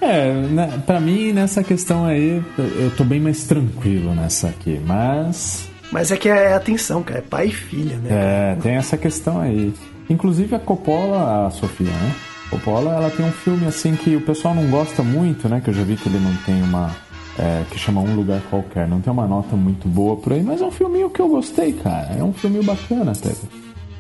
[0.02, 5.70] É, né, pra mim, nessa questão aí, eu tô bem mais tranquilo nessa aqui, mas.
[5.94, 8.10] Mas é que é atenção, cara, é pai e filha, né?
[8.12, 9.74] É, tem essa questão aí.
[10.10, 12.16] Inclusive a Coppola, a Sofia, né?
[12.50, 15.62] Coppola, ela tem um filme assim que o pessoal não gosta muito, né?
[15.64, 16.94] Que eu já vi que ele não tem uma.
[17.40, 18.88] é, que chama Um Lugar Qualquer.
[18.88, 21.72] Não tem uma nota muito boa por aí, mas é um filminho que eu gostei,
[21.72, 22.14] cara.
[22.20, 23.32] É um filminho bacana até.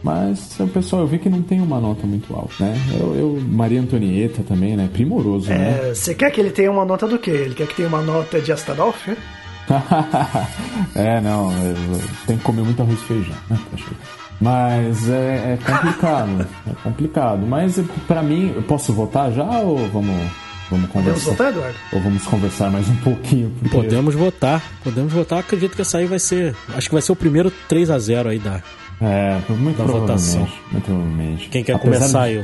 [0.04, 2.76] Mas o pessoal, eu vi que não tem uma nota muito alta, né?
[3.00, 4.90] Eu, eu Maria Antonieta também, né?
[4.92, 5.80] Primoroso, né?
[5.90, 7.32] É, Você quer que ele tenha uma nota do quê?
[7.32, 9.08] Ele quer que tenha uma nota de Astaroth?
[9.08, 9.18] né?
[10.96, 11.50] é, não,
[12.28, 13.58] tem que comer muito arroz e feijão, né?
[13.74, 13.96] Acho que-
[14.42, 17.46] Mas é, é complicado, é complicado.
[17.48, 20.16] Mas pra mim, eu posso votar já ou vamos,
[20.70, 21.26] vamos Podemos conversar?
[21.30, 21.76] voltar, Eduardo?
[21.94, 23.52] Ou vamos conversar mais um pouquinho?
[23.62, 23.70] Porque...
[23.76, 25.40] Podemos votar, podemos votar.
[25.40, 26.54] Acredito que essa aí vai ser.
[26.76, 28.62] Acho que vai ser o primeiro 3 a 0 aí da.
[29.04, 30.48] É, muito Da votação.
[30.72, 31.50] Muito provavelmente.
[31.50, 32.38] Quem quer Apesar começar de-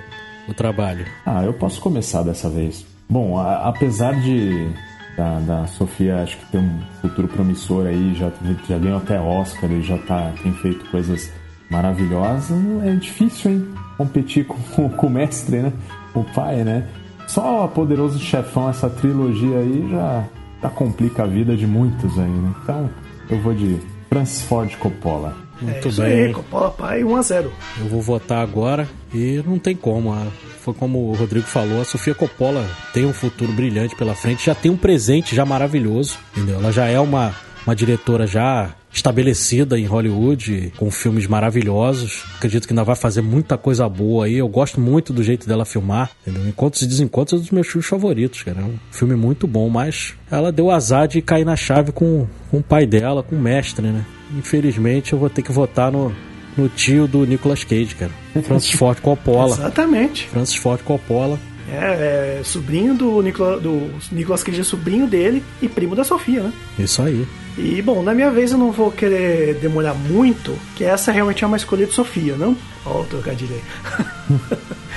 [0.48, 1.06] o, o trabalho?
[1.26, 2.86] Ah, eu posso começar dessa vez.
[3.10, 4.70] Bom, a- apesar de
[5.18, 8.32] da, da Sofia acho que tem um futuro promissor aí, já,
[8.68, 11.30] já ganhou até Oscar e já tá, tem feito coisas
[11.70, 12.54] maravilhosa,
[12.86, 13.68] é difícil, hein?
[13.98, 15.74] Competir com, com o mestre, né?
[16.14, 16.88] O pai, né?
[17.28, 20.24] Só Poderoso Chefão, essa trilogia aí já,
[20.64, 22.54] já complica a vida de muitos aí, né?
[22.64, 22.90] Então
[23.30, 23.78] eu vou de
[24.10, 25.36] Francis Ford Coppola.
[25.62, 26.26] Muito é isso bem.
[26.26, 27.50] aí, Coppola pai 1x0.
[27.80, 30.12] Eu vou votar agora e não tem como.
[30.14, 30.28] ah,
[30.62, 34.56] Foi como o Rodrigo falou, a Sofia Coppola tem um futuro brilhante pela frente, já
[34.56, 36.60] tem um presente já maravilhoso, entendeu?
[36.60, 37.34] Ela já é uma,
[37.66, 42.24] uma diretora já estabelecida em Hollywood, com filmes maravilhosos.
[42.38, 44.36] Acredito que ainda vai fazer muita coisa boa aí.
[44.38, 46.48] Eu gosto muito do jeito dela filmar, entendeu?
[46.48, 48.62] Encontros e Desencontros é um dos meus filmes favoritos, cara.
[48.62, 52.58] É um filme muito bom, mas ela deu azar de cair na chave com, com
[52.58, 54.04] o pai dela, com o mestre, né?
[54.36, 56.14] Infelizmente eu vou ter que votar no,
[56.58, 58.12] no tio do Nicolas Cage, cara.
[58.44, 59.56] Francis Ford Coppola.
[59.58, 60.28] Exatamente.
[60.28, 61.40] Francis Ford Coppola.
[61.72, 66.42] É, é sobrinho do, Nicola, do Nicolas Cage, é sobrinho dele e primo da Sofia,
[66.42, 66.54] né?
[66.80, 67.28] Isso aí.
[67.58, 71.48] E bom, na minha vez eu não vou querer demorar muito, que essa realmente é
[71.48, 72.56] uma escolha de Sofia, não?
[72.86, 74.40] Ó, o trocadilho aí.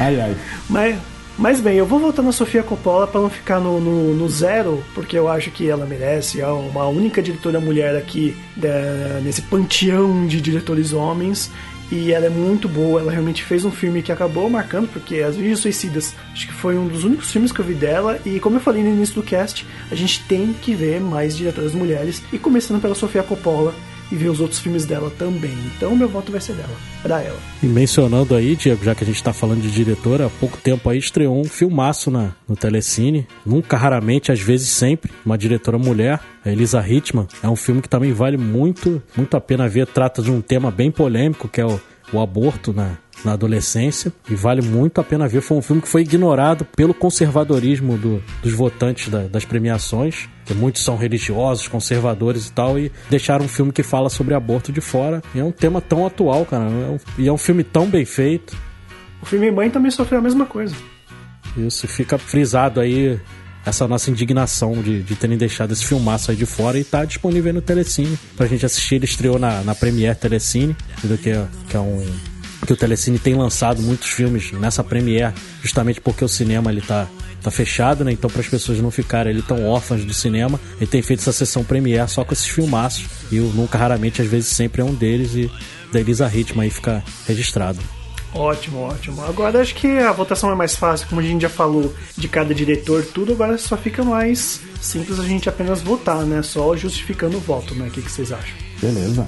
[0.00, 0.36] Ai, ai.
[0.70, 0.96] Mas,
[1.38, 4.82] mas bem, eu vou voltar na Sofia Coppola para não ficar no, no, no zero,
[4.94, 6.40] porque eu acho que ela merece.
[6.40, 11.50] É uma única diretora mulher aqui da- nesse panteão de diretores homens.
[11.90, 15.36] E ela é muito boa, ela realmente fez um filme que acabou marcando, porque As
[15.36, 18.18] Virgens Suicidas acho que foi um dos únicos filmes que eu vi dela.
[18.24, 21.74] E como eu falei no início do cast, a gente tem que ver mais diretoras
[21.74, 23.74] mulheres, e começando pela Sofia Coppola
[24.12, 25.56] e ver os outros filmes dela também.
[25.74, 27.38] Então meu voto vai ser dela, pra ela.
[27.62, 30.90] E mencionando aí, Diego, já que a gente tá falando de diretora, há pouco tempo
[30.90, 33.26] aí estreou um filmaço na, no Telecine.
[33.44, 37.26] Nunca, raramente, às vezes sempre, uma diretora mulher, a Elisa Hittman.
[37.42, 39.86] É um filme que também vale muito, muito a pena ver.
[39.86, 41.80] Trata de um tema bem polêmico, que é o,
[42.12, 44.12] o aborto na, na adolescência.
[44.28, 45.40] E vale muito a pena ver.
[45.40, 50.28] Foi um filme que foi ignorado pelo conservadorismo do- dos votantes da- das premiações.
[50.44, 54.72] Que muitos são religiosos, conservadores e tal, e deixaram um filme que fala sobre aborto
[54.72, 55.22] de fora.
[55.34, 56.64] E é um tema tão atual, cara.
[56.64, 58.56] É um- e é um filme tão bem feito.
[59.22, 60.74] O filme Mãe também sofreu a mesma coisa.
[61.56, 63.20] Isso fica frisado aí
[63.64, 67.50] essa nossa indignação de, de terem deixado esse filmaço aí de fora e tá disponível
[67.50, 68.96] aí no Telecine pra gente assistir.
[68.96, 70.76] Ele estreou na, na Premiere Telecine,
[71.22, 72.04] que é, que é um
[72.66, 77.08] que o Telecine tem lançado muitos filmes nessa Premiere, justamente porque o cinema ele tá
[77.42, 78.12] tá fechado, né?
[78.12, 81.32] Então para as pessoas não ficarem ali tão órfãs do cinema, ele tem feito essa
[81.32, 83.06] sessão Premiere só com esses filmaços.
[83.32, 85.50] E o Nunca Raramente às vezes sempre é um deles e
[85.92, 87.80] da Elisa Hittman aí fica registrado.
[88.34, 89.22] Ótimo, ótimo.
[89.24, 92.54] Agora acho que a votação é mais fácil, como a gente já falou de cada
[92.54, 96.42] diretor, tudo, agora só fica mais simples a gente apenas votar, né?
[96.42, 97.88] Só justificando o voto, né?
[97.88, 98.54] O que, que vocês acham?
[98.80, 99.26] Beleza.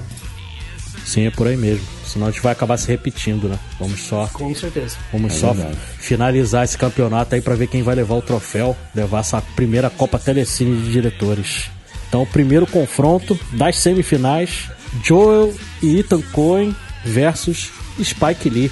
[1.05, 1.85] Sim, é por aí mesmo.
[2.03, 3.59] Senão a gente vai acabar se repetindo, né?
[3.79, 4.95] Vamos só, Com certeza.
[5.11, 5.77] vamos É só verdade.
[5.99, 10.17] finalizar esse campeonato aí pra ver quem vai levar o troféu, levar essa primeira Copa
[10.17, 11.69] Telecine de diretores.
[12.07, 14.69] Então, o primeiro confronto das semifinais:
[15.03, 15.53] Joel
[15.83, 17.69] e Ethan Cohen versus
[18.03, 18.71] Spike Lee.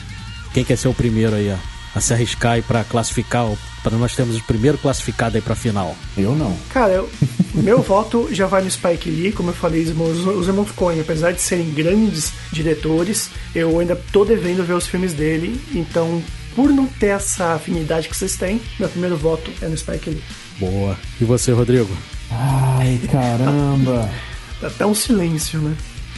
[0.53, 1.57] Quem quer ser o primeiro aí, ó,
[1.97, 3.45] a se arriscar aí pra classificar,
[3.83, 5.95] para nós termos o primeiro classificado aí pra final?
[6.17, 6.55] Eu não.
[6.69, 7.09] Cara, eu-
[7.53, 11.31] meu voto já vai no Spike Lee, como eu falei, os os irmãos Coen, apesar
[11.31, 16.21] de serem grandes diretores, eu ainda tô devendo ver os filmes dele, então,
[16.55, 20.23] por não ter essa afinidade que vocês têm, meu primeiro voto é no Spike Lee.
[20.59, 20.97] Boa.
[21.19, 21.89] E você, Rodrigo?
[22.31, 24.09] Ai, caramba.
[24.61, 25.75] Dá até um silêncio, né?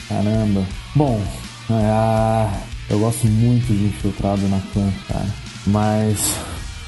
[0.09, 0.65] Caramba.
[0.93, 1.25] Bom,
[1.69, 2.53] ah,
[2.89, 5.25] eu gosto muito de Infiltrado na Clã, cara.
[5.67, 6.31] Mas,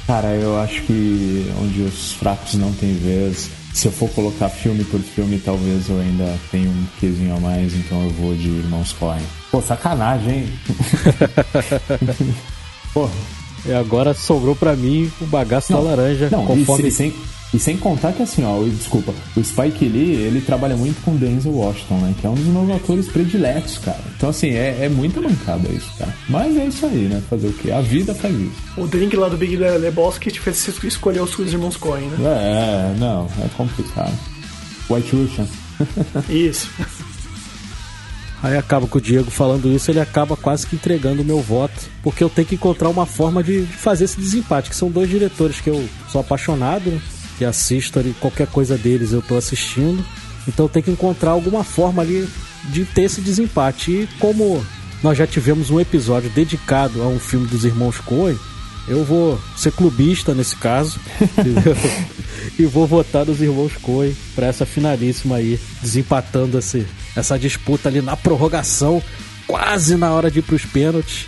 [0.06, 4.84] cara, eu acho que onde os fracos não têm vez, se eu for colocar filme
[4.86, 8.94] por filme, talvez eu ainda tenha um quesinho a mais, então eu vou de Irmãos
[8.94, 9.22] Coen.
[9.52, 10.54] Pô, sacanagem, hein?
[12.94, 13.12] Porra.
[13.66, 17.14] E agora sobrou pra mim o bagaço da laranja, Não, conforme se- sem,
[17.58, 21.52] e sem contar que assim, ó, desculpa, o Spike Lee, ele trabalha muito com Denzel
[21.54, 22.14] Washington, né?
[22.22, 24.00] Que é um dos meus atores prediletos, cara.
[24.16, 26.14] Então, assim, é, é muita mancada isso, cara.
[26.30, 27.22] Mas é isso aí, né?
[27.30, 27.72] Fazer o quê?
[27.72, 28.52] A vida faz isso.
[28.78, 32.18] O drink lá do Big Le- Lebowski te fez escolher os os irmãos Coen, né?
[32.24, 34.14] É, não, é complicado.
[34.90, 35.48] White Russian.
[36.30, 36.70] Isso.
[38.42, 41.74] Aí acaba com o Diego falando isso, ele acaba quase que entregando o meu voto,
[42.04, 45.10] porque eu tenho que encontrar uma forma de, de fazer esse desempate, que são dois
[45.10, 47.02] diretores que eu sou apaixonado, né?
[47.38, 50.04] Que assisto ali, qualquer coisa deles eu tô assistindo,
[50.48, 52.28] então tenho que encontrar alguma forma ali
[52.66, 53.92] de ter esse desempate.
[53.92, 54.66] E como
[55.04, 58.38] nós já tivemos um episódio dedicado a um filme dos irmãos Coen,
[58.88, 61.76] eu vou ser clubista nesse caso entendeu?
[62.58, 66.86] e vou votar nos irmãos Coen para essa finalíssima aí, desempatando esse,
[67.16, 69.04] essa disputa ali na prorrogação,
[69.46, 71.28] quase na hora de ir pros pênaltis.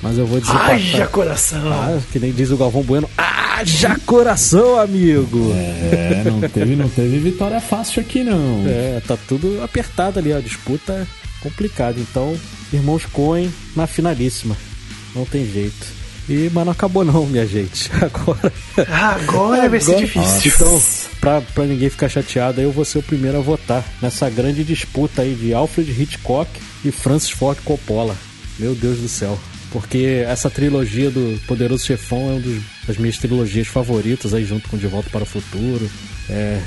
[0.00, 0.74] Mas eu vou desempatar.
[0.74, 1.72] Haja coração!
[1.72, 3.08] Ah, que nem diz o Galvão Bueno.
[3.62, 5.52] Haja coração, amigo!
[5.54, 8.64] É, não teve, não teve vitória fácil aqui, não.
[8.66, 10.38] É, tá tudo apertado ali, ó.
[10.38, 11.06] A disputa
[11.40, 12.00] complicado.
[12.00, 12.36] Então,
[12.72, 14.56] irmãos Coen na finalíssima.
[15.14, 15.86] Não tem jeito.
[16.28, 17.88] E, mas não acabou não, minha gente.
[18.02, 18.52] Agora.
[18.88, 20.52] Agora vai ser difícil.
[20.56, 20.82] Então,
[21.20, 25.22] pra, pra ninguém ficar chateado, eu vou ser o primeiro a votar nessa grande disputa
[25.22, 26.50] aí de Alfred Hitchcock
[26.84, 28.16] e Francis Ford Coppola.
[28.58, 29.38] Meu Deus do céu.
[29.72, 34.76] Porque essa trilogia do Poderoso Chefão é uma das minhas trilogias favoritas aí, junto com
[34.76, 35.90] De Volta para o Futuro.
[36.28, 36.60] É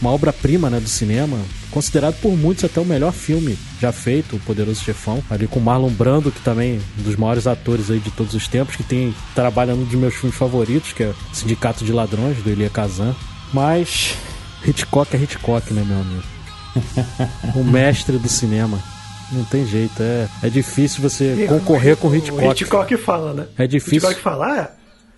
[0.00, 1.38] uma obra-prima né, do cinema,
[1.70, 5.90] considerado por muitos até o melhor filme já feito, O Poderoso Chefão, ali com Marlon
[5.90, 9.14] Brando, que também é um dos maiores atores aí de todos os tempos, que tem
[9.34, 13.14] trabalha num dos meus filmes favoritos, que é Sindicato de Ladrões, do Elia Kazan.
[13.52, 14.14] Mas
[14.66, 16.22] Hitchcock é Hitchcock, né, meu amigo?
[17.54, 18.82] o mestre do cinema.
[19.32, 22.44] Não tem jeito, é, é difícil você concorrer com o Hitchcock.
[22.46, 23.46] O Hitchcock fala, né?
[23.58, 23.96] É difícil.
[24.08, 24.70] Hitchcock fala, ah,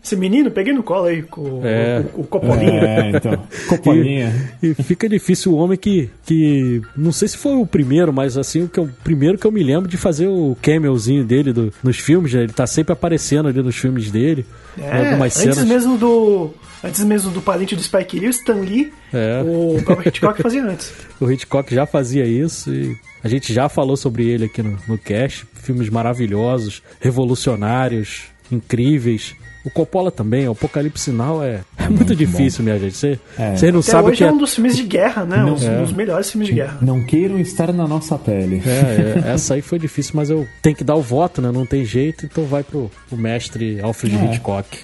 [0.03, 2.05] esse menino, peguei no colo aí com É.
[2.15, 2.81] o, o, o Copolinha.
[2.81, 3.43] É, então.
[3.69, 4.33] Copolinha.
[4.63, 6.81] E, e fica difícil o homem que, que.
[6.97, 9.63] Não sei se foi o primeiro, mas assim, o, que o primeiro que eu me
[9.63, 12.45] lembro de fazer o camelzinho dele do- nos filmes, né?
[12.45, 14.47] Ele tá sempre aparecendo ali nos filmes dele.
[14.79, 15.69] É, algumas antes cenas.
[15.69, 16.51] mesmo do.
[16.85, 19.43] Antes mesmo do parente do Spike Lee, o Stan Lee, É.
[19.45, 20.93] o próprio Hitchcock fazia antes.
[21.19, 22.95] O Hitchcock já fazia isso e
[23.27, 25.47] a gente já falou sobre ele aqui no, no cast.
[25.55, 29.35] Filmes maravilhosos, revolucionários, incríveis.
[29.65, 32.97] O Coppola também, o Apocalipse Sinal é, é muito difícil, minha gente.
[32.97, 33.57] Você É.
[33.57, 34.33] você não Até sabe o hoje que é é.
[34.33, 35.39] um dos filmes de guerra, né?
[35.39, 35.51] Não.
[35.51, 35.79] um dos- É.
[35.81, 36.79] dos melhores filmes de guerra.
[36.81, 38.63] Não queiram estar na nossa pele.
[38.65, 41.51] É, é, essa aí foi difícil, mas eu tenho que dar o voto, né?
[41.51, 44.25] Não tem jeito, então vai pro o mestre Alfred É.
[44.27, 44.79] Hitchcock.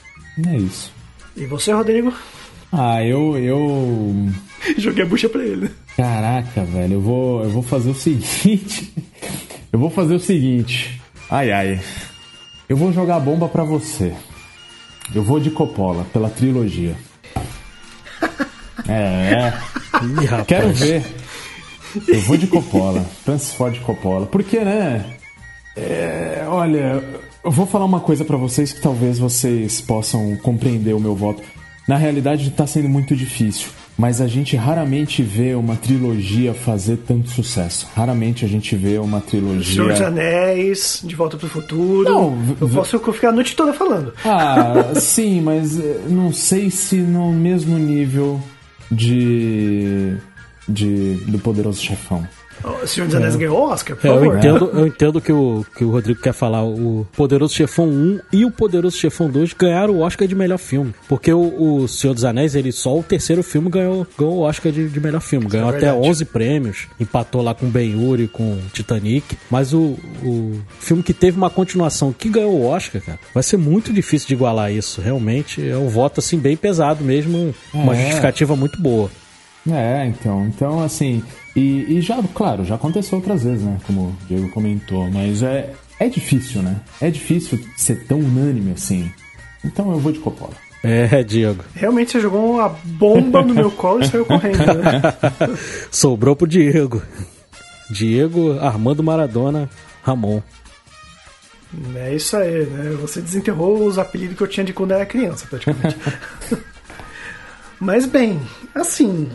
[0.49, 0.93] É isso.
[1.37, 2.13] E você, Rodrigo?
[2.73, 3.39] Ah, eu.
[3.39, 4.17] eu...
[4.79, 5.71] Joguei a bucha pra ele.
[5.97, 8.93] Caraca, velho, eu vou, eu vou fazer o seguinte.
[9.73, 11.01] Eu vou fazer o seguinte.
[11.31, 11.81] Ai, ai.
[12.69, 14.13] Eu vou jogar a bomba pra você.
[15.15, 16.95] Eu vou de Coppola, pela trilogia.
[18.89, 19.53] É,
[20.03, 20.47] Ih, rapaz.
[20.47, 21.05] quero ver.
[22.09, 24.27] Eu vou de Coppola, Francis Ford Coppola.
[24.27, 25.05] Porque, né?
[25.77, 27.03] é, olha,
[27.45, 31.43] eu vou falar uma coisa pra vocês que talvez vocês possam compreender o meu voto.
[31.87, 33.69] Na realidade, tá sendo muito difícil.
[34.03, 37.87] Mas a gente raramente vê uma trilogia fazer tanto sucesso.
[37.95, 39.77] Raramente a gente vê uma trilogia.
[39.77, 42.03] Senhor dos Anéis, De Volta pro Futuro.
[42.11, 44.13] Não, eu posso ficar a noite toda falando.
[44.25, 48.41] Ah, sim, mas eh, não sei se no mesmo nível
[48.91, 50.17] de.
[50.69, 51.15] de.
[51.29, 52.27] do Poderoso Chefão.
[52.83, 55.85] O Senhor dos Anéis ganhou Oscar, por É, eu entendo, eu entendo que o que
[55.85, 56.65] o Rodrigo quer falar.
[56.65, 60.95] O Poderoso Chefão 1 e o Poderoso Chefão 2 ganharam o Oscar de melhor filme.
[61.09, 64.71] Porque o, o Senhor dos Anéis, ele só o terceiro filme ganhou, ganhou o Oscar
[64.71, 65.47] de, de melhor filme.
[65.47, 66.09] Ganhou é até verdade.
[66.09, 66.87] 11 prêmios.
[67.01, 69.37] Empatou lá com Ben-Hur e com Titanic.
[69.51, 73.57] Mas o, o filme que teve uma continuação que ganhou o Oscar, cara, vai ser
[73.57, 75.01] muito difícil de igualar isso.
[75.01, 77.55] Realmente é um voto assim bem pesado mesmo.
[77.73, 78.03] Uma É.
[78.03, 79.11] justificativa muito boa.
[79.71, 81.23] É, então, então assim,
[81.55, 85.73] e, e já, claro, já aconteceu outras vezes, né, como o Diego comentou, mas é,
[86.01, 89.09] é difícil, né, é difícil ser tão unânime assim,
[89.65, 90.55] então eu vou de Coppola.
[90.83, 91.65] É, Diego.
[91.75, 95.01] Realmente você jogou uma bomba no meu colo e saiu correndo, né?
[95.93, 97.01] Sobrou pro Diego.
[97.89, 99.71] Diego Armando Maradona
[100.03, 100.43] Ramon.
[101.95, 102.91] É isso aí, né?
[103.01, 105.97] Você desenterrou os apelidos que eu tinha de quando era criança, praticamente.
[107.79, 108.41] Mas bem,
[108.75, 109.31] assim,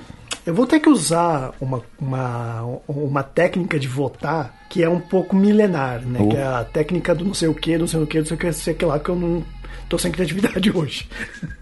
[0.48, 5.36] eu vou ter que usar uma, uma, uma técnica de votar que é um pouco
[5.36, 6.20] milenar, né?
[6.22, 6.30] Oh.
[6.30, 8.36] Que é a técnica do não sei o que, não sei o que, não sei
[8.36, 9.44] o que, não sei o que lá, que eu não
[9.90, 11.10] tô sem criatividade hoje.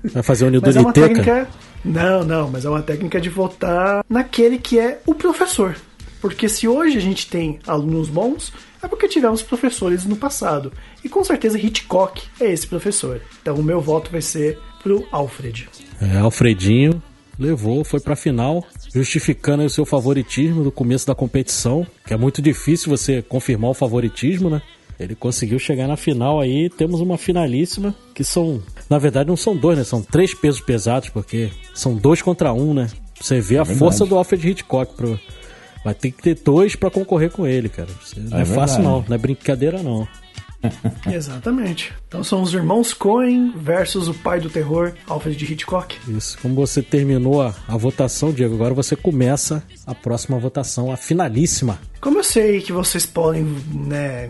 [0.04, 1.48] Vai fazer o Mas é uma técnica.
[1.84, 5.76] Não, não, mas é uma técnica de votar naquele que é o professor.
[6.22, 10.72] Porque se hoje a gente tem alunos bons, é porque tivemos professores no passado.
[11.04, 13.20] E com certeza Hitchcock é esse professor.
[13.42, 15.68] Então o meu voto vai ser pro Alfred.
[16.00, 17.02] É, Alfredinho
[17.38, 18.66] levou, foi pra final,
[18.96, 23.72] justificando aí o seu favoritismo do começo da competição, que é muito difícil você confirmar
[23.72, 24.62] o favoritismo, né?
[24.98, 29.54] Ele conseguiu chegar na final aí, temos uma finalíssima, que são, na verdade não são
[29.56, 29.84] dois, né?
[29.84, 32.88] São três pesos pesados, porque são dois contra um, né?
[33.20, 33.80] Você vê a verdade.
[33.80, 35.20] força do Alfred Hitchcock pro...
[35.84, 37.90] Vai ter que ter dois pra concorrer com ele, cara.
[38.02, 40.08] Você- Não é, É fácil não, não é brincadeira não.
[41.12, 41.94] Exatamente.
[42.08, 45.98] Então são os irmãos Coen versus o pai do terror, Alfred Hitchcock.
[46.08, 46.38] Isso.
[46.42, 51.80] Como você terminou a, a votação, Diego, agora você começa a próxima votação, a finalíssima.
[52.00, 53.44] Como eu sei que vocês podem,
[53.74, 54.30] né,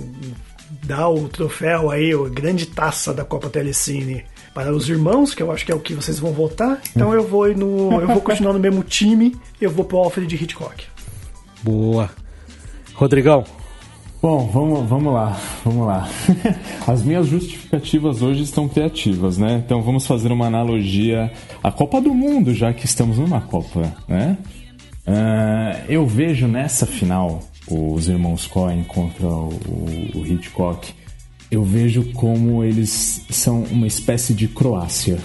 [0.84, 4.24] dar o troféu aí, a grande taça da Copa Telecine
[4.54, 7.28] para os irmãos, que eu acho que é o que vocês vão votar, então eu
[7.28, 10.86] vou no, eu vou continuar no mesmo time, eu vou pro Alfred Hitchcock.
[11.62, 12.10] Boa.
[12.94, 13.44] Rodrigão,
[14.26, 16.10] Bom, vamos, vamos lá, vamos lá.
[16.88, 19.62] As minhas justificativas hoje estão criativas, né?
[19.64, 21.32] Então vamos fazer uma analogia
[21.64, 24.36] à Copa do Mundo, já que estamos numa Copa, né?
[25.06, 29.54] Ah, eu vejo nessa final os irmãos Coen contra o,
[30.16, 30.92] o Hitchcock,
[31.52, 35.20] eu vejo como eles são uma espécie de Croácia.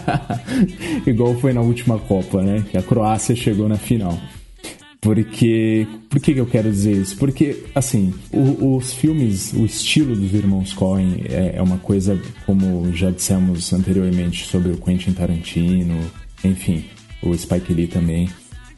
[1.06, 2.64] Igual foi na última Copa, né?
[2.70, 4.18] Que a Croácia chegou na final.
[5.00, 5.86] Porque.
[6.08, 7.16] Por que, que eu quero dizer isso?
[7.16, 12.92] Porque, assim, o, os filmes, o estilo dos irmãos Coen é, é, uma coisa, como
[12.94, 15.98] já dissemos anteriormente sobre o Quentin Tarantino,
[16.42, 16.84] enfim,
[17.22, 18.28] o Spike Lee também.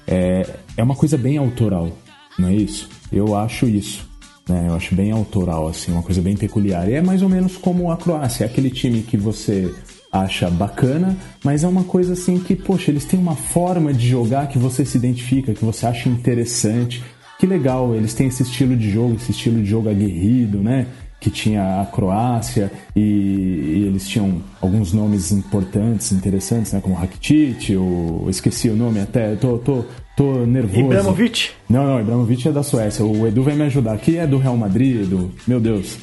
[0.06, 0.46] É,
[0.76, 1.96] é uma coisa bem autoral,
[2.38, 2.88] não é isso?
[3.12, 4.08] Eu acho isso.
[4.48, 4.66] Né?
[4.68, 6.88] Eu acho bem autoral, assim, uma coisa bem peculiar.
[6.88, 9.72] E é mais ou menos como a Croácia, é aquele time que você
[10.12, 14.48] acha bacana, mas é uma coisa assim que, poxa, eles têm uma forma de jogar
[14.48, 17.02] que você se identifica, que você acha interessante.
[17.38, 20.86] Que legal, eles têm esse estilo de jogo, esse estilo de jogo aguerrido, né?
[21.20, 26.80] Que tinha a Croácia e, e eles tinham alguns nomes importantes, interessantes, né?
[26.82, 29.84] Como Rakitic, eu esqueci o nome até, tô, tô,
[30.16, 30.80] tô nervoso.
[30.80, 31.50] Ibrahimovic?
[31.68, 33.04] Não, não, Ibrahimovic é da Suécia.
[33.04, 33.92] O Edu vai me ajudar.
[33.92, 35.30] Aqui é do Real Madrid, do...
[35.46, 35.98] meu Deus,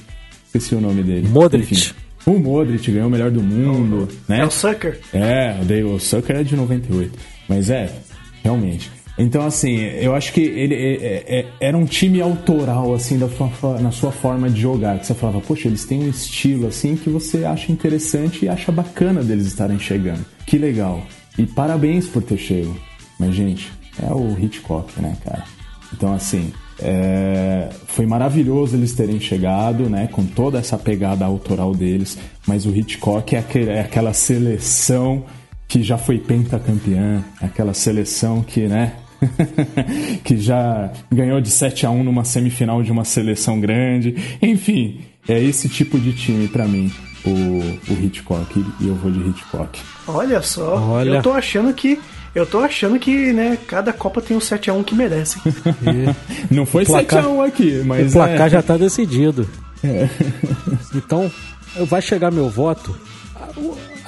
[0.45, 1.27] esqueci o nome dele.
[1.27, 1.73] Modric.
[1.73, 2.06] Enfim.
[2.27, 4.41] O Modric ganhou o melhor do mundo, é né?
[4.41, 4.99] É o Sucker.
[5.13, 5.55] É,
[5.85, 7.17] o Sucker é de 98.
[7.47, 7.89] Mas é,
[8.43, 8.91] realmente.
[9.17, 13.79] Então, assim, eu acho que ele é, é, era um time autoral, assim, da sua,
[13.79, 14.99] na sua forma de jogar.
[14.99, 18.73] Que você falava, poxa, eles têm um estilo, assim, que você acha interessante e acha
[18.73, 20.25] bacana deles estarem chegando.
[20.45, 21.01] Que legal.
[21.37, 22.77] E parabéns por ter chego.
[23.17, 23.71] Mas, gente,
[24.03, 25.45] é o Hitchcock, né, cara?
[25.93, 32.17] Então, assim, é, foi maravilhoso eles terem chegado, né, com toda essa pegada autoral deles,
[32.45, 35.25] mas o Hitchcock é, aquele, é aquela seleção
[35.67, 38.93] que já foi pentacampeã, aquela seleção que, né,
[40.23, 44.15] que já ganhou de 7 a 1 numa semifinal de uma seleção grande.
[44.41, 46.91] Enfim, é esse tipo de time para mim,
[47.25, 49.79] o, o Hitchcock, e eu vou de Hitchcock.
[50.07, 51.09] Olha só, Olha.
[51.09, 51.99] eu tô achando que
[52.37, 55.39] eu tô achando que, né, cada Copa tem um 7x1 que merece.
[56.51, 58.09] Não foi placar, 7x1 aqui, mas.
[58.09, 58.49] O placar é...
[58.51, 59.49] já tá decidido.
[59.83, 60.07] É.
[60.95, 61.31] Então,
[61.85, 62.95] vai chegar meu voto.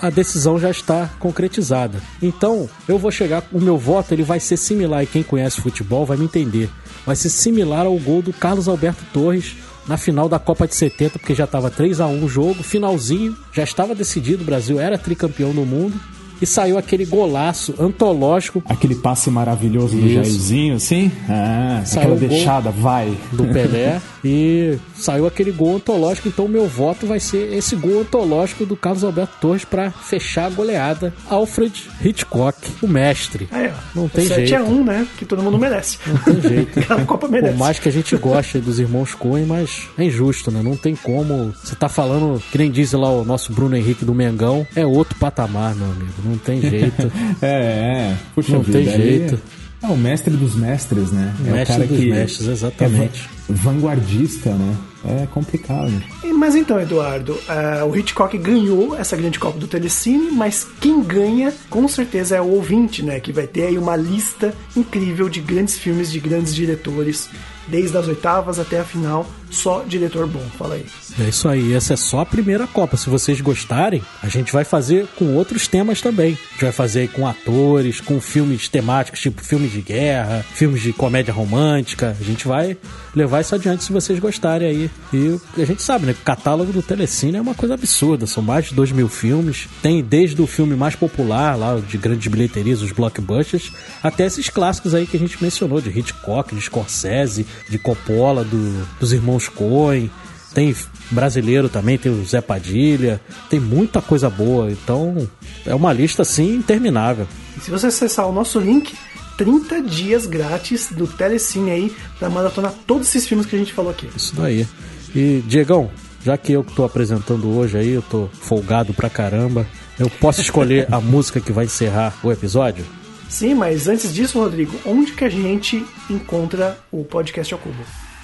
[0.02, 2.02] A decisão já está concretizada.
[2.22, 3.44] Então, eu vou chegar.
[3.52, 6.70] O meu voto ele vai ser similar, e quem conhece futebol vai me entender.
[7.06, 9.56] Vai ser similar ao gol do Carlos Alberto Torres
[9.88, 13.36] na final da Copa de 70, porque já estava 3 a 1 o jogo, finalzinho,
[13.52, 16.00] já estava decidido, o Brasil era tricampeão do mundo
[16.42, 18.62] e saiu aquele golaço antológico.
[18.66, 21.12] Aquele passe maravilhoso do Jairzinho, assim?
[21.30, 23.16] Ah, saiu aquela deixada, vai.
[23.32, 24.02] Do Pelé.
[24.24, 28.76] e saiu aquele gol antológico, então o meu voto vai ser esse gol antológico do
[28.76, 31.14] Carlos Alberto Torres para fechar a goleada.
[31.30, 33.48] Alfred Hitchcock, o mestre.
[33.52, 34.50] É, não tem 7 jeito.
[34.50, 35.08] 7 a 1, né?
[35.18, 35.98] Que todo mundo merece.
[36.06, 36.82] Não tem jeito.
[36.88, 37.54] Cada Copa merece.
[37.54, 40.62] Por mais que a gente goste dos irmãos Coen, mas é injusto, né?
[40.62, 41.54] Não tem como.
[41.64, 45.18] Você tá falando, que nem diz lá o nosso Bruno Henrique do Mengão, é outro
[45.18, 46.14] patamar, meu amigo.
[46.24, 47.12] Não tem jeito.
[47.42, 48.18] é, é.
[48.36, 49.40] Puxa não vida, tem jeito.
[49.82, 51.34] É o mestre dos mestres, né?
[51.40, 53.30] O é mestre o cara dos que mestres, exatamente.
[53.50, 54.78] É vanguardista, né?
[55.06, 55.94] É complicado.
[56.38, 61.54] Mas então, Eduardo, uh, o Hitchcock ganhou essa grande Copa do Telecine, mas quem ganha,
[61.70, 63.20] com certeza, é o ouvinte, né?
[63.20, 67.30] Que vai ter aí uma lista incrível de grandes filmes, de grandes diretores
[67.70, 70.44] desde as oitavas até a final, só diretor bom.
[70.58, 70.86] Fala aí.
[71.20, 72.96] É isso aí, essa é só a primeira Copa.
[72.96, 76.34] Se vocês gostarem, a gente vai fazer com outros temas também.
[76.34, 80.94] A gente vai fazer com atores, com filmes temáticos, tipo filmes de guerra, filmes de
[80.94, 82.16] comédia romântica.
[82.20, 82.78] A gente vai
[83.16, 84.92] levar isso adiante se vocês gostarem aí.
[85.14, 86.12] E a gente sabe, né?
[86.14, 88.28] O catálogo do Telecine é uma coisa absurda.
[88.28, 89.68] São mais de dois mil filmes.
[89.82, 93.72] Tem desde o filme mais popular, lá de grandes bilheterias, os blockbusters,
[94.04, 98.88] até esses clássicos aí que a gente mencionou, de Hitchcock, de Scorsese, de Coppola, do,
[99.00, 100.10] dos irmãos Coen.
[100.54, 100.76] Tem
[101.12, 104.72] brasileiro também, tem o Zé Padilha, tem muita coisa boa.
[104.72, 105.28] Então
[105.66, 107.28] é uma lista assim interminável.
[107.58, 108.96] E se você acessar o nosso link,
[109.38, 113.92] 30 dias grátis do Telecine aí pra maratonar todos esses filmes que a gente falou
[113.92, 114.10] aqui.
[114.16, 114.68] Isso daí.
[115.16, 115.90] E, Diegão,
[116.24, 119.66] já que eu que tô apresentando hoje aí, eu tô folgado pra caramba,
[119.98, 122.86] eu posso escolher a música que vai encerrar o episódio?
[123.30, 127.78] Sim, mas antes disso, Rodrigo, onde que a gente encontra o podcast ao cubo?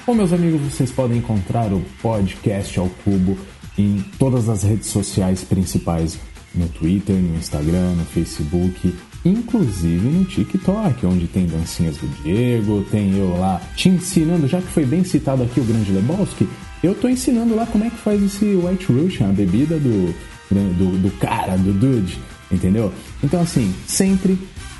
[0.05, 3.37] Bom, meus amigos, vocês podem encontrar o podcast ao cubo
[3.77, 6.17] em todas as redes sociais principais,
[6.55, 13.15] no Twitter, no Instagram, no Facebook, inclusive no TikTok, onde tem dancinhas do Diego, tem
[13.15, 16.49] eu lá te ensinando, já que foi bem citado aqui o Grande Lebowski,
[16.83, 20.13] eu tô ensinando lá como é que faz esse White Russian, a bebida do,
[20.49, 22.17] do, do cara, do dude,
[22.51, 22.91] entendeu?
[23.23, 24.37] Então assim, sempre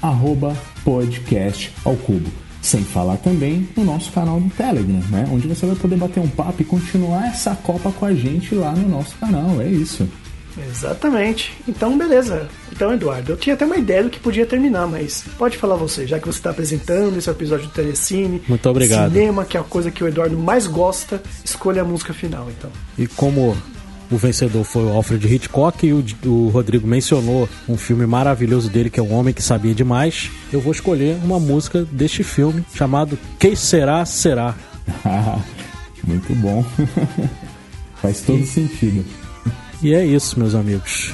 [0.08, 2.30] arroba podcast ao cubo.
[2.62, 5.28] Sem falar também no nosso canal do Telegram, né?
[5.32, 8.72] Onde você vai poder bater um papo e continuar essa Copa com a gente lá
[8.72, 9.62] no nosso canal.
[9.62, 10.08] É isso.
[10.58, 11.53] Exatamente.
[11.68, 12.47] Então, beleza.
[12.72, 16.08] Então, Eduardo, eu tinha até uma ideia do que podia terminar, mas pode falar você,
[16.08, 18.41] já que você está apresentando esse episódio do Telecine.
[18.47, 19.12] Muito obrigado.
[19.12, 22.72] Cinema, que é a coisa que o Eduardo mais gosta, escolha a música final, então.
[22.97, 23.56] E como
[24.12, 28.89] o vencedor foi o Alfred Hitchcock e o, o, Rodrigo mencionou um filme maravilhoso dele
[28.89, 30.30] que é Um Homem que Sabia Demais.
[30.51, 34.56] Eu vou escolher uma música deste filme chamado Que Será Será.
[36.03, 36.64] Muito bom.
[38.01, 39.06] Faz todo e, sentido.
[39.82, 41.14] E é isso, meus amigos.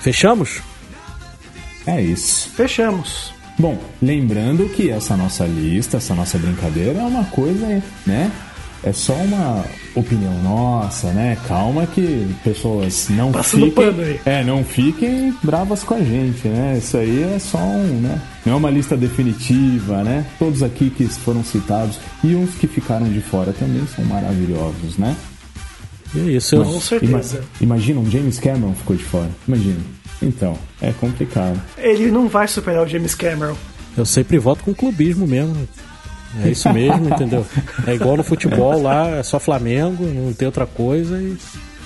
[0.00, 0.62] Fechamos?
[1.86, 2.48] É isso.
[2.50, 3.32] Fechamos.
[3.58, 8.32] Bom, lembrando que essa nossa lista, essa nossa brincadeira é uma coisa, né?
[8.82, 9.64] é só uma
[9.94, 11.36] opinião nossa, né?
[11.46, 14.20] Calma que pessoas não Passando fiquem, pano aí.
[14.24, 16.76] é, não fiquem bravas com a gente, né?
[16.78, 18.20] Isso aí é só um, né?
[18.46, 20.24] Não é uma lista definitiva, né?
[20.38, 25.16] Todos aqui que foram citados e uns que ficaram de fora também são maravilhosos, né?
[26.14, 27.42] E é isso, com certeza.
[27.60, 29.30] imagina um James Cameron ficou de fora.
[29.46, 29.78] Imagina.
[30.22, 31.60] Então, é complicado.
[31.78, 33.56] Ele não vai superar o James Cameron.
[33.96, 35.68] Eu sempre voto com clubismo mesmo.
[36.44, 37.44] É isso mesmo, entendeu?
[37.86, 41.36] É igual no futebol lá, é só Flamengo, não tem outra coisa e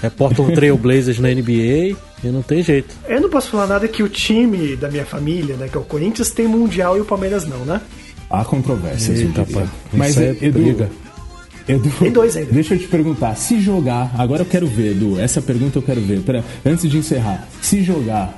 [0.02, 2.94] é Portland Trail Blazers na NBA e não tem jeito.
[3.08, 5.84] Eu não posso falar nada que o time da minha família, né, que é o
[5.84, 7.80] Corinthians, tem Mundial e o Palmeiras não, né?
[8.28, 9.66] Há controvérsias, Eita, pá.
[9.92, 10.90] Mas, é Edu, briga.
[11.66, 12.52] Edu, Tem dois ainda.
[12.52, 16.00] deixa eu te perguntar, se jogar, agora eu quero ver, Edu, essa pergunta eu quero
[16.02, 18.36] ver, pera, antes de encerrar, se jogar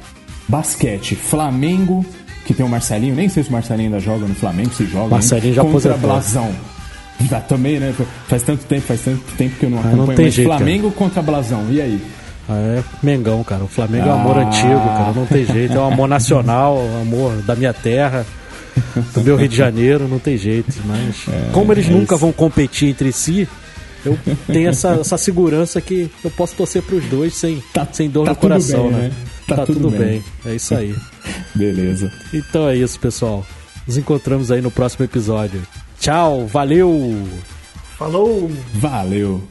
[0.48, 2.06] basquete, Flamengo
[2.46, 5.08] que tem o Marcelinho, nem sei se o Marcelinho ainda joga no Flamengo, se joga.
[5.08, 6.00] Marcelinho já contra aposentou.
[6.10, 6.50] Blasão.
[7.28, 7.94] Já também, né?
[8.28, 10.06] Faz tanto tempo, faz tanto tempo que eu não Ah, acompanho.
[10.06, 12.00] não tem jeito, Flamengo contra Blasão, e aí?
[12.48, 13.64] Ah, é Mengão, cara.
[13.64, 14.20] O Flamengo é um Ah.
[14.20, 15.12] amor antigo, cara.
[15.14, 15.74] Não tem jeito.
[15.74, 18.24] É um amor nacional, um amor da minha terra,
[19.14, 20.72] do meu Rio de Janeiro, não tem jeito.
[20.84, 21.16] Mas
[21.52, 22.20] como eles é nunca isso.
[22.20, 23.48] vão competir entre si,
[24.04, 24.16] eu
[24.46, 28.30] tenho essa, essa segurança que eu posso torcer pros dois sem, Tá- sem dor tá
[28.32, 28.98] no coração, bem, né?
[29.08, 29.10] né?
[29.46, 30.00] Tá Tá, tudo tudo, bem.
[30.00, 30.24] bem.
[30.46, 30.94] É isso aí.
[31.54, 32.12] Beleza.
[32.32, 33.44] Então é isso, pessoal.
[33.86, 35.62] Nos encontramos aí no próximo episódio.
[36.00, 37.26] Tchau, valeu!
[37.96, 38.50] Falou!
[38.74, 39.42] Valeu.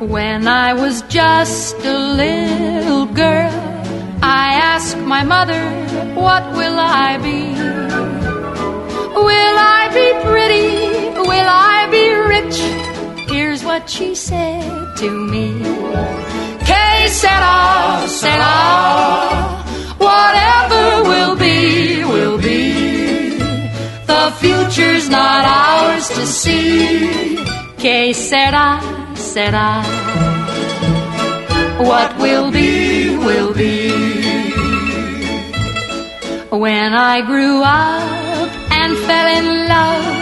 [0.00, 3.52] When I was just a little girl,
[4.22, 5.62] I asked my mother,
[6.14, 7.40] What will I be?
[9.28, 11.18] Will I be pretty?
[11.30, 12.58] Will I be rich?
[13.28, 15.48] Here's what she said to me.
[16.68, 18.56] Que sera, sera.
[19.98, 23.38] Whatever will be, will be.
[24.12, 27.36] The future's not ours to see.
[27.76, 28.80] Que sera,
[29.14, 29.70] sera.
[31.90, 33.90] What will be, will be.
[36.50, 40.21] When I grew up and fell in love,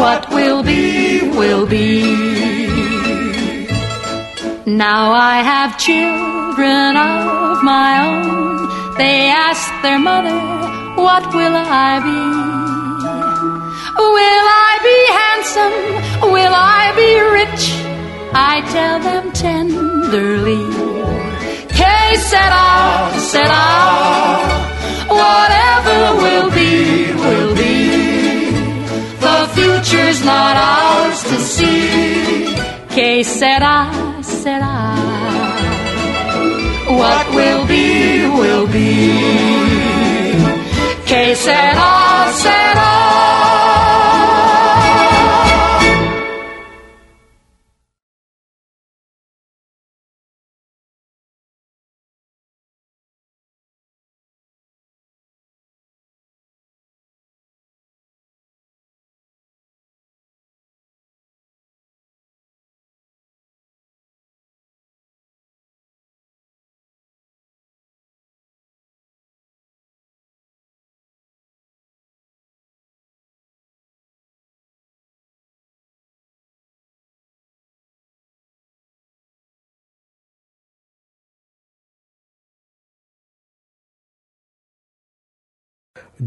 [0.00, 2.02] What will be, will be.
[4.66, 8.96] Now I have children of my own.
[8.98, 10.36] They ask their mother,
[11.06, 12.20] What will I be?
[14.16, 15.76] Will I be handsome?
[16.34, 17.64] Will I be rich?
[18.34, 20.64] I tell them tenderly.
[21.78, 21.96] Que
[22.30, 22.66] sera,
[23.30, 23.64] sera.
[25.08, 25.53] Whatever
[29.64, 32.54] future's not ours to see.
[32.94, 33.76] Que sera,
[34.22, 34.76] sera.
[37.00, 38.94] What will be, will be.
[41.06, 41.90] Que sera,
[42.42, 43.23] sera.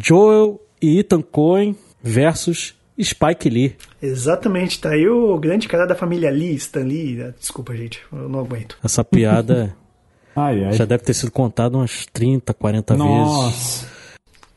[0.01, 3.75] Joel e Ethan Cohen versus Spike Lee.
[4.01, 7.31] Exatamente, tá aí o grande cara da família Lee, Stan Lee.
[7.39, 8.77] Desculpa, gente, eu não aguento.
[8.83, 9.75] Essa piada
[10.35, 10.73] Ai, ai.
[10.73, 13.07] já deve ter sido contada umas 30, 40 vezes.
[13.09, 13.97] Nossa.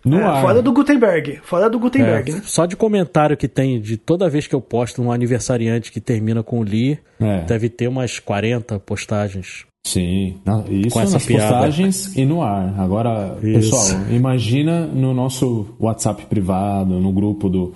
[0.02, 2.42] No É, fora do Gutenberg, fora do Gutenberg, É, né?
[2.46, 6.42] Só de comentário que tem de toda vez que eu posto um aniversariante que termina
[6.42, 7.42] com Lee, É.
[7.42, 9.66] deve ter umas 40 postagens.
[9.86, 10.36] Sim,
[10.68, 11.42] isso Com essa nas piada.
[11.54, 12.78] postagens e no ar.
[12.78, 13.70] Agora, Isso.
[13.70, 17.72] pessoal, imagina no nosso WhatsApp privado, no grupo do,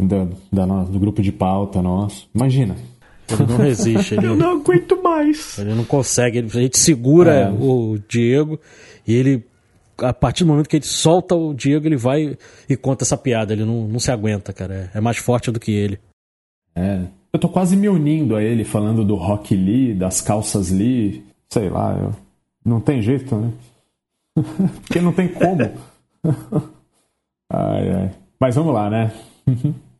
[0.00, 2.28] da, da no- do grupo de pauta nosso.
[2.34, 2.76] Imagina.
[3.28, 5.58] Ele não resiste, ele, Eu não aguento mais.
[5.58, 6.38] ele não consegue.
[6.38, 7.50] Ele, a gente segura É.
[7.50, 8.58] o Diego
[9.06, 9.44] e ele,
[9.98, 12.36] a partir do momento que ele solta o Diego, ele vai
[12.68, 13.52] e conta essa piada.
[13.52, 14.90] Ele não, não se aguenta, cara.
[14.94, 15.98] É, é mais forte do que ele.
[16.74, 17.00] É.
[17.32, 21.24] Eu tô quase me unindo a ele falando do Rock Lee, das calças Lee.
[21.52, 22.14] Sei lá, eu...
[22.64, 23.52] não tem jeito, né?
[24.80, 25.60] Porque não tem como.
[27.52, 28.10] ai, ai.
[28.40, 29.12] Mas vamos lá, né?